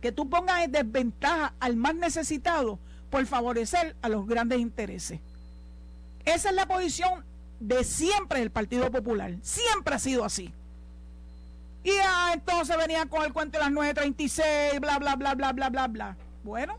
que 0.00 0.12
tú 0.12 0.28
pongas 0.28 0.62
en 0.62 0.72
desventaja 0.72 1.54
al 1.58 1.74
más 1.74 1.96
necesitado 1.96 2.78
por 3.10 3.26
favorecer 3.26 3.96
a 4.00 4.08
los 4.08 4.26
grandes 4.28 4.60
intereses? 4.60 5.20
Esa 6.24 6.50
es 6.50 6.54
la 6.54 6.66
posición 6.66 7.24
de 7.60 7.84
siempre 7.84 8.40
del 8.40 8.50
Partido 8.50 8.90
Popular. 8.90 9.34
Siempre 9.42 9.94
ha 9.94 9.98
sido 9.98 10.24
así. 10.24 10.52
Y 11.84 11.90
ah, 12.04 12.32
entonces 12.34 12.76
venían 12.76 13.08
con 13.08 13.24
el 13.24 13.32
cuento 13.32 13.58
de 13.58 13.64
las 13.64 13.72
9.36, 13.72 14.80
bla, 14.80 14.98
bla, 14.98 15.16
bla, 15.16 15.34
bla, 15.34 15.52
bla, 15.52 15.70
bla, 15.70 15.88
bla. 15.88 16.16
Bueno, 16.42 16.78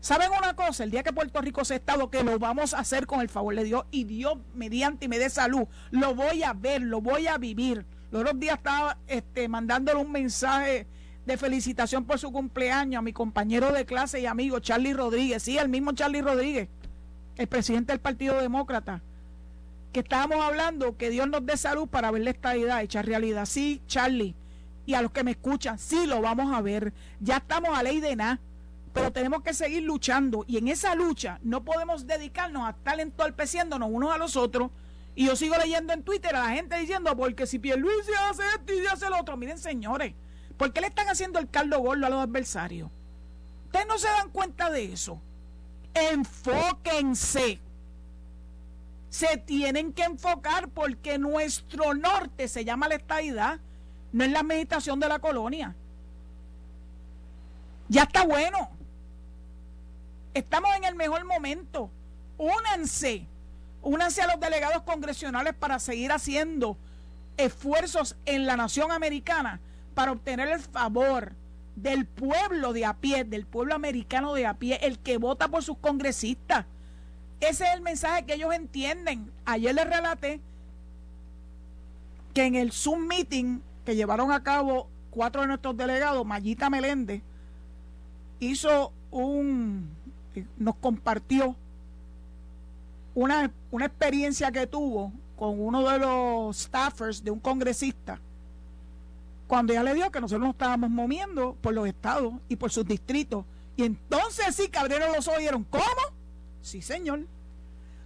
¿Saben 0.00 0.30
una 0.36 0.54
cosa? 0.54 0.84
El 0.84 0.92
día 0.92 1.02
que 1.02 1.12
Puerto 1.12 1.40
Rico 1.40 1.64
sea 1.64 1.76
Estado, 1.76 2.08
que 2.08 2.22
lo 2.22 2.38
vamos 2.38 2.72
a 2.72 2.78
hacer 2.78 3.06
con 3.06 3.20
el 3.20 3.28
favor 3.28 3.54
de 3.56 3.64
Dios 3.64 3.84
y 3.90 4.04
Dios 4.04 4.38
mediante 4.54 5.06
y 5.06 5.08
me 5.08 5.18
dé 5.18 5.28
salud, 5.28 5.66
lo 5.90 6.14
voy 6.14 6.44
a 6.44 6.52
ver, 6.52 6.82
lo 6.82 7.00
voy 7.00 7.26
a 7.26 7.36
vivir. 7.36 7.84
Los 8.12 8.22
otros 8.22 8.38
días 8.38 8.58
estaba 8.58 8.96
este, 9.08 9.48
mandándole 9.48 10.00
un 10.00 10.12
mensaje 10.12 10.86
de 11.26 11.36
felicitación 11.36 12.04
por 12.04 12.18
su 12.18 12.30
cumpleaños 12.30 13.00
a 13.00 13.02
mi 13.02 13.12
compañero 13.12 13.72
de 13.72 13.84
clase 13.84 14.20
y 14.20 14.26
amigo 14.26 14.60
Charlie 14.60 14.94
Rodríguez, 14.94 15.42
sí, 15.42 15.58
el 15.58 15.68
mismo 15.68 15.92
Charlie 15.92 16.22
Rodríguez, 16.22 16.68
el 17.36 17.48
presidente 17.48 17.92
del 17.92 18.00
Partido 18.00 18.40
Demócrata, 18.40 19.02
estábamos 19.98 20.44
hablando 20.44 20.96
que 20.96 21.10
Dios 21.10 21.28
nos 21.28 21.44
dé 21.44 21.56
salud 21.56 21.88
para 21.88 22.10
ver 22.10 22.22
la 22.22 22.30
estabilidad 22.30 22.82
hecha 22.82 23.02
realidad. 23.02 23.46
Sí, 23.46 23.82
Charlie, 23.86 24.34
y 24.86 24.94
a 24.94 25.02
los 25.02 25.12
que 25.12 25.24
me 25.24 25.32
escuchan, 25.32 25.78
sí, 25.78 26.06
lo 26.06 26.20
vamos 26.20 26.54
a 26.54 26.60
ver. 26.60 26.92
Ya 27.20 27.38
estamos 27.38 27.76
a 27.76 27.82
ley 27.82 28.00
de 28.00 28.16
nada 28.16 28.40
pero 28.98 29.12
tenemos 29.12 29.42
que 29.42 29.54
seguir 29.54 29.84
luchando 29.84 30.44
y 30.48 30.58
en 30.58 30.68
esa 30.68 30.94
lucha 30.94 31.38
no 31.42 31.64
podemos 31.64 32.06
dedicarnos 32.06 32.66
a 32.66 32.70
estar 32.70 32.98
entorpeciéndonos 32.98 33.88
unos 33.92 34.12
a 34.12 34.18
los 34.18 34.36
otros. 34.36 34.70
Y 35.14 35.26
yo 35.26 35.36
sigo 35.36 35.56
leyendo 35.56 35.92
en 35.92 36.02
Twitter 36.02 36.34
a 36.34 36.44
la 36.44 36.50
gente 36.50 36.78
diciendo, 36.78 37.16
porque 37.16 37.46
si 37.46 37.60
se 37.60 37.72
hace 37.72 38.42
esto 38.56 38.72
y 38.72 38.86
hace 38.86 39.08
lo 39.08 39.20
otro, 39.20 39.36
miren 39.36 39.58
señores, 39.58 40.14
¿por 40.56 40.72
qué 40.72 40.80
le 40.80 40.88
están 40.88 41.08
haciendo 41.08 41.38
el 41.38 41.48
caldo 41.48 41.78
gordo 41.80 42.06
a 42.06 42.10
los 42.10 42.20
adversarios? 42.20 42.90
Ustedes 43.66 43.86
no 43.86 43.98
se 43.98 44.08
dan 44.08 44.30
cuenta 44.30 44.70
de 44.70 44.92
eso. 44.92 45.20
Enfóquense. 45.94 47.60
Se 49.10 49.38
tienen 49.38 49.92
que 49.92 50.04
enfocar 50.04 50.68
porque 50.68 51.18
nuestro 51.18 51.94
norte 51.94 52.48
se 52.48 52.64
llama 52.64 52.88
la 52.88 52.96
estadidad, 52.96 53.58
no 54.12 54.24
es 54.24 54.30
la 54.30 54.42
meditación 54.42 55.00
de 55.00 55.08
la 55.08 55.18
colonia. 55.18 55.74
Ya 57.88 58.02
está 58.02 58.24
bueno. 58.24 58.70
Estamos 60.34 60.74
en 60.76 60.84
el 60.84 60.94
mejor 60.94 61.24
momento. 61.24 61.90
Únanse. 62.36 63.26
Únanse 63.82 64.22
a 64.22 64.26
los 64.26 64.40
delegados 64.40 64.82
congresionales 64.82 65.54
para 65.54 65.78
seguir 65.78 66.12
haciendo 66.12 66.76
esfuerzos 67.36 68.16
en 68.26 68.46
la 68.46 68.56
nación 68.56 68.90
americana 68.92 69.60
para 69.94 70.12
obtener 70.12 70.48
el 70.48 70.60
favor 70.60 71.32
del 71.76 72.06
pueblo 72.06 72.72
de 72.72 72.84
a 72.84 72.94
pie, 72.94 73.24
del 73.24 73.46
pueblo 73.46 73.74
americano 73.74 74.34
de 74.34 74.46
a 74.46 74.54
pie, 74.54 74.78
el 74.82 74.98
que 74.98 75.16
vota 75.16 75.48
por 75.48 75.62
sus 75.62 75.78
congresistas. 75.78 76.66
Ese 77.40 77.64
es 77.64 77.74
el 77.74 77.80
mensaje 77.80 78.24
que 78.24 78.34
ellos 78.34 78.52
entienden. 78.52 79.30
Ayer 79.44 79.74
les 79.74 79.88
relaté 79.88 80.40
que 82.34 82.44
en 82.44 82.56
el 82.56 82.72
Zoom 82.72 83.06
meeting 83.06 83.60
que 83.84 83.96
llevaron 83.96 84.32
a 84.32 84.42
cabo 84.42 84.88
cuatro 85.10 85.40
de 85.42 85.48
nuestros 85.48 85.76
delegados, 85.76 86.26
Mayita 86.26 86.68
Meléndez, 86.68 87.22
hizo 88.40 88.92
un, 89.10 89.88
nos 90.56 90.76
compartió 90.76 91.56
una, 93.14 93.50
una 93.70 93.86
experiencia 93.86 94.52
que 94.52 94.66
tuvo 94.66 95.12
con 95.36 95.60
uno 95.60 95.88
de 95.88 95.98
los 95.98 96.56
staffers 96.56 97.22
de 97.22 97.30
un 97.30 97.40
congresista, 97.40 98.20
cuando 99.46 99.72
ella 99.72 99.82
le 99.82 99.94
dio 99.94 100.10
que 100.10 100.20
nosotros 100.20 100.42
nos 100.46 100.54
estábamos 100.54 100.90
moviendo 100.90 101.56
por 101.60 101.72
los 101.72 101.88
estados 101.88 102.34
y 102.48 102.56
por 102.56 102.70
sus 102.70 102.86
distritos. 102.86 103.44
Y 103.76 103.84
entonces 103.84 104.54
sí, 104.54 104.68
Cabrero 104.68 105.12
los 105.14 105.26
oyeron. 105.28 105.64
¿Cómo? 105.64 106.17
Sí, 106.62 106.82
señor. 106.82 107.26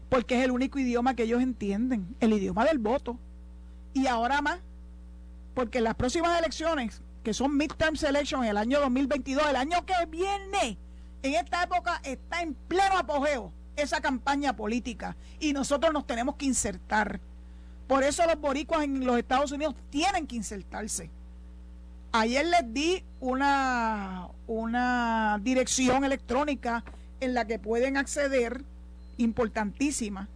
Porque 0.08 0.38
es 0.38 0.44
el 0.44 0.50
único 0.50 0.78
idioma 0.78 1.14
que 1.16 1.22
ellos 1.24 1.42
entienden, 1.42 2.14
el 2.20 2.32
idioma 2.32 2.64
del 2.64 2.78
voto. 2.78 3.18
Y 3.94 4.06
ahora 4.06 4.42
más, 4.42 4.60
porque 5.54 5.80
las 5.80 5.94
próximas 5.94 6.38
elecciones, 6.38 7.02
que 7.22 7.34
son 7.34 7.56
midterm 7.56 7.94
elections 8.06 8.44
en 8.44 8.50
el 8.50 8.56
año 8.56 8.80
2022, 8.80 9.48
el 9.48 9.56
año 9.56 9.84
que 9.86 9.94
viene, 10.08 10.78
en 11.22 11.34
esta 11.34 11.62
época 11.62 12.00
está 12.04 12.42
en 12.42 12.54
pleno 12.54 12.98
apogeo 12.98 13.52
esa 13.76 14.00
campaña 14.00 14.54
política 14.54 15.16
y 15.40 15.52
nosotros 15.52 15.92
nos 15.92 16.06
tenemos 16.06 16.36
que 16.36 16.46
insertar. 16.46 17.20
Por 17.86 18.02
eso 18.02 18.26
los 18.26 18.40
boricuas 18.40 18.84
en 18.84 19.04
los 19.04 19.18
Estados 19.18 19.52
Unidos 19.52 19.74
tienen 19.90 20.26
que 20.26 20.36
insertarse. 20.36 21.10
Ayer 22.12 22.46
les 22.46 22.72
di 22.72 23.04
una, 23.20 24.28
una 24.46 25.38
dirección 25.42 26.04
electrónica 26.04 26.84
en 27.22 27.34
la 27.34 27.46
que 27.46 27.58
pueden 27.58 27.96
acceder, 27.96 28.62
importantísima, 29.16 30.28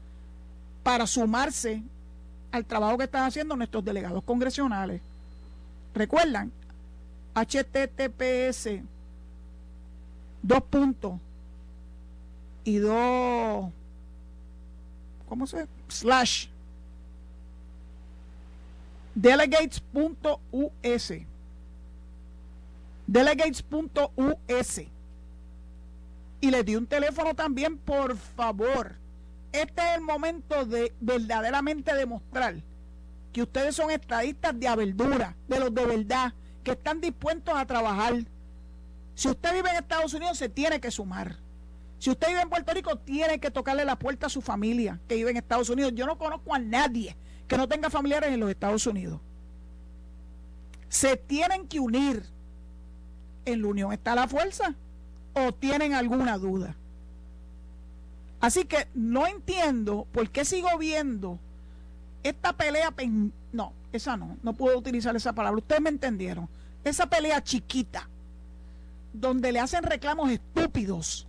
para 0.84 1.06
sumarse 1.08 1.82
al 2.52 2.64
trabajo 2.64 2.96
que 2.96 3.04
están 3.04 3.24
haciendo 3.24 3.56
nuestros 3.56 3.84
delegados 3.84 4.22
congresionales. 4.22 5.00
Recuerdan, 5.94 6.52
https 7.34 8.68
dos 10.42 10.62
puntos 10.70 11.14
y 12.62 12.76
dos, 12.76 13.68
¿cómo 15.28 15.46
se? 15.48 15.66
Slash 15.88 16.46
delegates.us 19.16 21.12
delegates.us 23.08 24.95
y 26.40 26.50
les 26.50 26.64
di 26.64 26.76
un 26.76 26.86
teléfono 26.86 27.34
también, 27.34 27.78
por 27.78 28.16
favor. 28.16 28.96
Este 29.52 29.82
es 29.82 29.96
el 29.96 30.02
momento 30.02 30.64
de 30.64 30.92
verdaderamente 31.00 31.94
demostrar 31.94 32.62
que 33.32 33.42
ustedes 33.42 33.74
son 33.74 33.90
estadistas 33.90 34.58
de 34.58 34.74
verdura, 34.76 35.36
de 35.48 35.60
los 35.60 35.74
de 35.74 35.86
verdad, 35.86 36.34
que 36.62 36.72
están 36.72 37.00
dispuestos 37.00 37.54
a 37.56 37.66
trabajar, 37.66 38.14
si 39.16 39.28
usted 39.28 39.54
vive 39.54 39.70
en 39.70 39.76
Estados 39.76 40.12
Unidos, 40.12 40.36
se 40.36 40.50
tiene 40.50 40.78
que 40.78 40.90
sumar. 40.90 41.36
Si 41.98 42.10
usted 42.10 42.28
vive 42.28 42.42
en 42.42 42.50
Puerto 42.50 42.74
Rico, 42.74 42.98
tiene 42.98 43.40
que 43.40 43.50
tocarle 43.50 43.86
la 43.86 43.98
puerta 43.98 44.26
a 44.26 44.28
su 44.28 44.42
familia 44.42 45.00
que 45.08 45.14
vive 45.14 45.30
en 45.30 45.38
Estados 45.38 45.70
Unidos. 45.70 45.92
Yo 45.94 46.06
no 46.06 46.18
conozco 46.18 46.54
a 46.54 46.58
nadie 46.58 47.16
que 47.48 47.56
no 47.56 47.66
tenga 47.66 47.88
familiares 47.88 48.30
en 48.30 48.40
los 48.40 48.50
Estados 48.50 48.86
Unidos. 48.86 49.20
Se 50.90 51.16
tienen 51.16 51.66
que 51.66 51.80
unir. 51.80 52.24
¿En 53.46 53.62
la 53.62 53.68
unión 53.68 53.92
está 53.92 54.14
la 54.14 54.28
fuerza? 54.28 54.74
¿O 55.38 55.52
tienen 55.52 55.92
alguna 55.92 56.38
duda? 56.38 56.74
Así 58.40 58.64
que 58.64 58.88
no 58.94 59.26
entiendo 59.26 60.06
por 60.10 60.30
qué 60.30 60.46
sigo 60.46 60.78
viendo 60.78 61.38
esta 62.22 62.54
pelea. 62.54 62.94
No, 63.52 63.74
esa 63.92 64.16
no, 64.16 64.38
no 64.42 64.54
puedo 64.54 64.78
utilizar 64.78 65.14
esa 65.14 65.34
palabra. 65.34 65.58
Ustedes 65.58 65.82
me 65.82 65.90
entendieron. 65.90 66.48
Esa 66.84 67.06
pelea 67.06 67.44
chiquita 67.44 68.08
donde 69.12 69.52
le 69.52 69.60
hacen 69.60 69.82
reclamos 69.82 70.30
estúpidos 70.30 71.26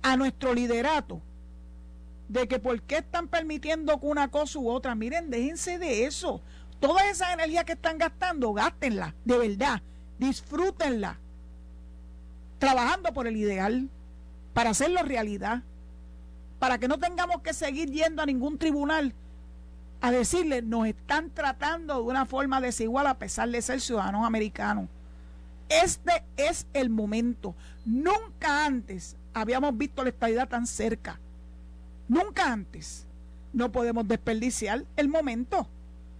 a 0.00 0.16
nuestro 0.16 0.54
liderato 0.54 1.20
de 2.28 2.48
que 2.48 2.58
por 2.58 2.80
qué 2.80 2.98
están 2.98 3.28
permitiendo 3.28 4.00
que 4.00 4.06
una 4.06 4.30
cosa 4.30 4.58
u 4.60 4.70
otra. 4.70 4.94
Miren, 4.94 5.28
déjense 5.28 5.78
de 5.78 6.06
eso. 6.06 6.40
Toda 6.80 7.10
esa 7.10 7.34
energía 7.34 7.64
que 7.64 7.72
están 7.72 7.98
gastando, 7.98 8.54
gástenla, 8.54 9.14
de 9.26 9.36
verdad, 9.36 9.82
disfrútenla. 10.18 11.18
Trabajando 12.58 13.12
por 13.12 13.26
el 13.26 13.36
ideal, 13.36 13.88
para 14.54 14.70
hacerlo 14.70 15.02
realidad, 15.02 15.62
para 16.58 16.78
que 16.78 16.88
no 16.88 16.98
tengamos 16.98 17.42
que 17.42 17.54
seguir 17.54 17.90
yendo 17.90 18.22
a 18.22 18.26
ningún 18.26 18.58
tribunal 18.58 19.14
a 20.00 20.10
decirle 20.10 20.62
nos 20.62 20.86
están 20.86 21.30
tratando 21.30 21.96
de 21.96 22.02
una 22.02 22.26
forma 22.26 22.60
desigual 22.60 23.06
a 23.06 23.18
pesar 23.18 23.48
de 23.48 23.62
ser 23.62 23.80
ciudadanos 23.80 24.24
americanos. 24.24 24.88
Este 25.68 26.22
es 26.36 26.66
el 26.72 26.88
momento. 26.88 27.54
Nunca 27.84 28.64
antes 28.64 29.16
habíamos 29.34 29.76
visto 29.76 30.02
la 30.02 30.10
estabilidad 30.10 30.48
tan 30.48 30.66
cerca. 30.66 31.18
Nunca 32.08 32.52
antes. 32.52 33.06
No 33.52 33.72
podemos 33.72 34.06
desperdiciar 34.06 34.84
el 34.96 35.08
momento. 35.08 35.68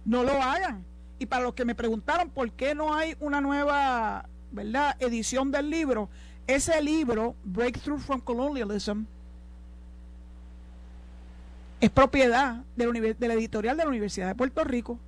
No 0.05 0.23
lo 0.23 0.33
hagan. 0.33 0.83
Y 1.19 1.25
para 1.25 1.43
los 1.43 1.53
que 1.53 1.65
me 1.65 1.75
preguntaron 1.75 2.29
por 2.29 2.51
qué 2.51 2.75
no 2.75 2.93
hay 2.93 3.15
una 3.19 3.41
nueva 3.41 4.27
¿verdad? 4.51 4.95
edición 4.99 5.51
del 5.51 5.69
libro, 5.69 6.09
ese 6.55 6.81
libro, 6.81 7.35
Breakthrough 7.43 7.99
from 7.99 8.21
Colonialism, 8.21 9.03
es 11.79 11.89
propiedad 11.91 12.63
de 12.75 12.85
la, 13.27 13.33
editorial 13.33 13.77
de 13.77 13.83
la 13.83 13.89
Universidad 13.89 14.27
de 14.27 14.35
Puerto 14.35 14.63
Rico. 14.63 14.99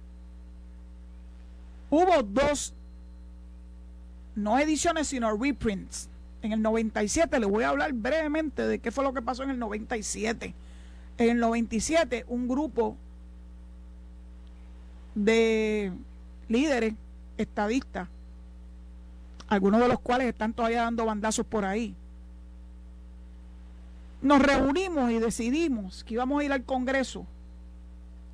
Hubo 1.89 2.21
dos, 2.23 2.73
no 4.35 4.57
ediciones, 4.59 5.07
sino 5.07 5.35
reprints. 5.35 6.09
En 6.43 6.53
el 6.53 6.61
97, 6.61 7.39
le 7.39 7.45
voy 7.47 7.63
a 7.63 7.69
hablar 7.69 7.91
brevemente 7.93 8.65
de 8.65 8.79
qué 8.79 8.91
fue 8.91 9.03
lo 9.03 9.13
que 9.13 9.21
pasó 9.21 9.43
en 9.43 9.49
el 9.49 9.59
97. 9.59 10.53
En 11.17 11.29
el 11.29 11.39
97, 11.39 12.25
un 12.27 12.47
grupo 12.47 12.95
de 15.15 15.91
líderes 16.47 16.93
estadistas, 17.37 18.07
algunos 19.51 19.81
de 19.81 19.89
los 19.89 19.99
cuales 19.99 20.29
están 20.29 20.53
todavía 20.53 20.83
dando 20.83 21.05
bandazos 21.05 21.45
por 21.45 21.65
ahí, 21.65 21.93
nos 24.21 24.41
reunimos 24.41 25.11
y 25.11 25.19
decidimos 25.19 26.05
que 26.05 26.13
íbamos 26.13 26.39
a 26.39 26.45
ir 26.45 26.53
al 26.53 26.63
Congreso 26.63 27.25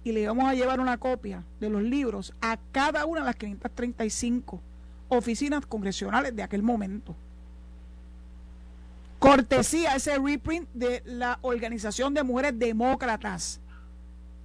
y 0.03 0.11
le 0.11 0.21
íbamos 0.21 0.47
a 0.47 0.53
llevar 0.53 0.79
una 0.79 0.99
copia 0.99 1.43
de 1.59 1.71
los 1.71 1.81
libros 1.81 2.35
a 2.39 2.59
cada 2.71 3.07
una 3.07 3.21
de 3.21 3.25
las 3.25 3.35
535 3.35 4.61
oficinas 5.09 5.65
congresionales 5.65 6.35
de 6.35 6.43
aquel 6.43 6.61
momento. 6.61 7.15
Cortesía 9.17 9.95
ese 9.95 10.19
reprint 10.19 10.69
de 10.75 11.01
la 11.03 11.39
Organización 11.41 12.13
de 12.13 12.21
Mujeres 12.21 12.59
Demócratas. 12.59 13.59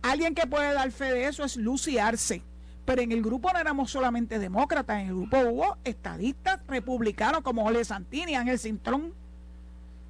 Alguien 0.00 0.34
que 0.34 0.46
puede 0.46 0.72
dar 0.72 0.90
fe 0.90 1.12
de 1.12 1.26
eso 1.26 1.44
es 1.44 1.58
Lucy 1.58 1.98
Arce. 1.98 2.42
Pero 2.84 3.02
en 3.02 3.12
el 3.12 3.22
grupo 3.22 3.52
no 3.52 3.58
éramos 3.58 3.90
solamente 3.90 4.38
demócratas, 4.38 5.00
en 5.00 5.08
el 5.08 5.14
grupo 5.14 5.38
hubo 5.38 5.76
estadistas 5.84 6.60
republicanos 6.66 7.42
como 7.42 7.64
Ole 7.64 7.84
Santini, 7.84 8.34
Ángel 8.34 8.58
Cintrón 8.58 9.14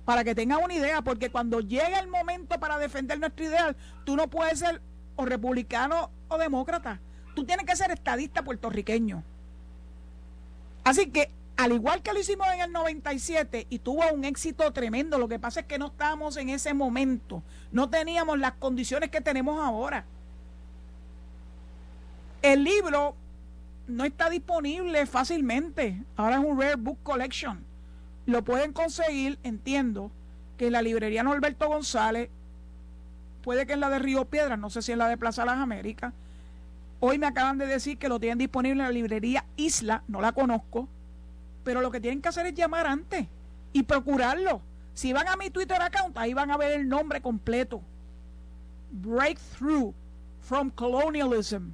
para 0.04 0.24
que 0.24 0.34
tengan 0.34 0.62
una 0.62 0.74
idea, 0.74 1.02
porque 1.02 1.30
cuando 1.30 1.60
llega 1.60 1.98
el 2.00 2.08
momento 2.08 2.58
para 2.58 2.78
defender 2.78 3.18
nuestro 3.20 3.44
ideal, 3.44 3.76
tú 4.04 4.16
no 4.16 4.28
puedes 4.28 4.58
ser 4.58 4.82
o 5.16 5.24
republicano 5.24 6.10
o 6.28 6.38
demócrata, 6.38 7.00
tú 7.34 7.44
tienes 7.44 7.66
que 7.66 7.76
ser 7.76 7.90
estadista 7.90 8.42
puertorriqueño. 8.42 9.22
Así 10.84 11.10
que, 11.10 11.30
al 11.56 11.72
igual 11.72 12.02
que 12.02 12.12
lo 12.12 12.18
hicimos 12.18 12.48
en 12.52 12.60
el 12.62 12.72
97 12.72 13.66
y 13.70 13.78
tuvo 13.78 14.02
un 14.12 14.24
éxito 14.24 14.72
tremendo, 14.72 15.18
lo 15.18 15.28
que 15.28 15.38
pasa 15.38 15.60
es 15.60 15.66
que 15.66 15.78
no 15.78 15.86
estábamos 15.86 16.36
en 16.36 16.48
ese 16.48 16.74
momento, 16.74 17.42
no 17.70 17.88
teníamos 17.88 18.38
las 18.38 18.52
condiciones 18.54 19.10
que 19.10 19.20
tenemos 19.20 19.60
ahora. 19.64 20.04
El 22.42 22.64
libro 22.64 23.16
no 23.86 24.04
está 24.04 24.28
disponible 24.28 25.06
fácilmente, 25.06 26.02
ahora 26.16 26.36
es 26.36 26.44
un 26.44 26.60
Rare 26.60 26.76
Book 26.76 26.98
Collection 27.02 27.72
lo 28.26 28.42
pueden 28.44 28.72
conseguir, 28.72 29.38
entiendo, 29.42 30.10
que 30.56 30.66
en 30.66 30.72
la 30.72 30.82
librería 30.82 31.22
Norberto 31.22 31.68
González, 31.68 32.30
puede 33.42 33.66
que 33.66 33.72
en 33.72 33.80
la 33.80 33.90
de 33.90 33.98
Río 33.98 34.24
Piedras, 34.26 34.58
no 34.58 34.70
sé 34.70 34.82
si 34.82 34.92
en 34.92 34.98
la 34.98 35.08
de 35.08 35.16
Plaza 35.16 35.44
Las 35.44 35.58
Américas. 35.58 36.12
Hoy 37.00 37.18
me 37.18 37.26
acaban 37.26 37.58
de 37.58 37.66
decir 37.66 37.98
que 37.98 38.08
lo 38.08 38.20
tienen 38.20 38.38
disponible 38.38 38.82
en 38.82 38.86
la 38.86 38.92
librería 38.92 39.44
Isla, 39.56 40.04
no 40.06 40.20
la 40.20 40.32
conozco, 40.32 40.88
pero 41.64 41.80
lo 41.80 41.90
que 41.90 42.00
tienen 42.00 42.22
que 42.22 42.28
hacer 42.28 42.46
es 42.46 42.54
llamar 42.54 42.86
antes 42.86 43.26
y 43.72 43.82
procurarlo. 43.82 44.60
Si 44.94 45.12
van 45.12 45.26
a 45.26 45.36
mi 45.36 45.50
Twitter 45.50 45.80
account, 45.82 46.16
ahí 46.16 46.32
van 46.32 46.50
a 46.50 46.56
ver 46.56 46.72
el 46.72 46.88
nombre 46.88 47.20
completo. 47.20 47.80
Breakthrough 48.92 49.92
from 50.42 50.70
Colonialism, 50.70 51.70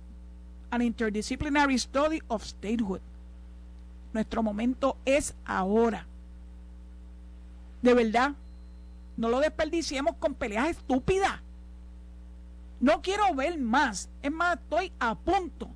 an 0.71 0.81
Interdisciplinary 0.81 1.79
Study 1.79 2.21
of 2.29 2.45
Statehood. 2.45 3.01
Nuestro 4.13 4.43
momento 4.43 4.97
es 5.05 5.35
ahora. 5.45 6.07
De 7.83 7.95
verdad, 7.95 8.33
no 9.17 9.29
lo 9.29 9.41
desperdiciemos 9.41 10.17
con 10.17 10.35
peleas 10.35 10.71
estúpidas. 10.71 11.41
No 12.81 13.03
quiero 13.03 13.35
ver 13.35 13.59
más. 13.59 14.09
Es 14.23 14.31
más, 14.31 14.59
estoy 14.59 14.93
a 14.99 15.15
punto 15.15 15.69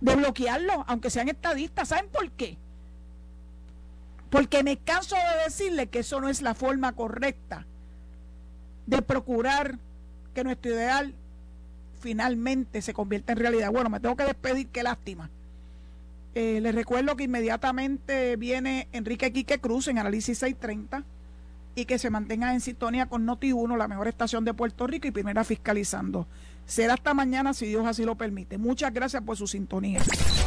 de 0.00 0.14
bloquearlo, 0.14 0.84
aunque 0.86 1.10
sean 1.10 1.28
estadistas. 1.28 1.88
¿Saben 1.88 2.08
por 2.10 2.30
qué? 2.32 2.58
Porque 4.30 4.62
me 4.62 4.76
canso 4.76 5.16
de 5.16 5.44
decirle 5.44 5.88
que 5.88 6.00
eso 6.00 6.20
no 6.20 6.28
es 6.28 6.42
la 6.42 6.54
forma 6.54 6.92
correcta 6.92 7.66
de 8.86 9.02
procurar 9.02 9.78
que 10.34 10.44
nuestro 10.44 10.72
ideal 10.72 11.14
finalmente 12.06 12.82
se 12.82 12.94
convierta 12.94 13.32
en 13.32 13.38
realidad. 13.40 13.72
Bueno, 13.72 13.90
me 13.90 13.98
tengo 13.98 14.14
que 14.14 14.22
despedir, 14.22 14.68
qué 14.68 14.84
lástima. 14.84 15.28
Eh, 16.36 16.60
les 16.60 16.72
recuerdo 16.72 17.16
que 17.16 17.24
inmediatamente 17.24 18.36
viene 18.36 18.86
Enrique 18.92 19.32
Quique 19.32 19.58
Cruz 19.58 19.88
en 19.88 19.98
Análisis 19.98 20.38
630 20.38 21.02
y 21.74 21.84
que 21.84 21.98
se 21.98 22.08
mantenga 22.08 22.54
en 22.54 22.60
sintonía 22.60 23.06
con 23.06 23.26
Noti1, 23.26 23.76
la 23.76 23.88
mejor 23.88 24.06
estación 24.06 24.44
de 24.44 24.54
Puerto 24.54 24.86
Rico 24.86 25.08
y 25.08 25.10
primera 25.10 25.42
fiscalizando. 25.42 26.28
Será 26.64 26.94
hasta 26.94 27.12
mañana 27.12 27.52
si 27.54 27.66
Dios 27.66 27.84
así 27.84 28.04
lo 28.04 28.14
permite. 28.14 28.56
Muchas 28.56 28.94
gracias 28.94 29.24
por 29.24 29.36
su 29.36 29.48
sintonía. 29.48 30.00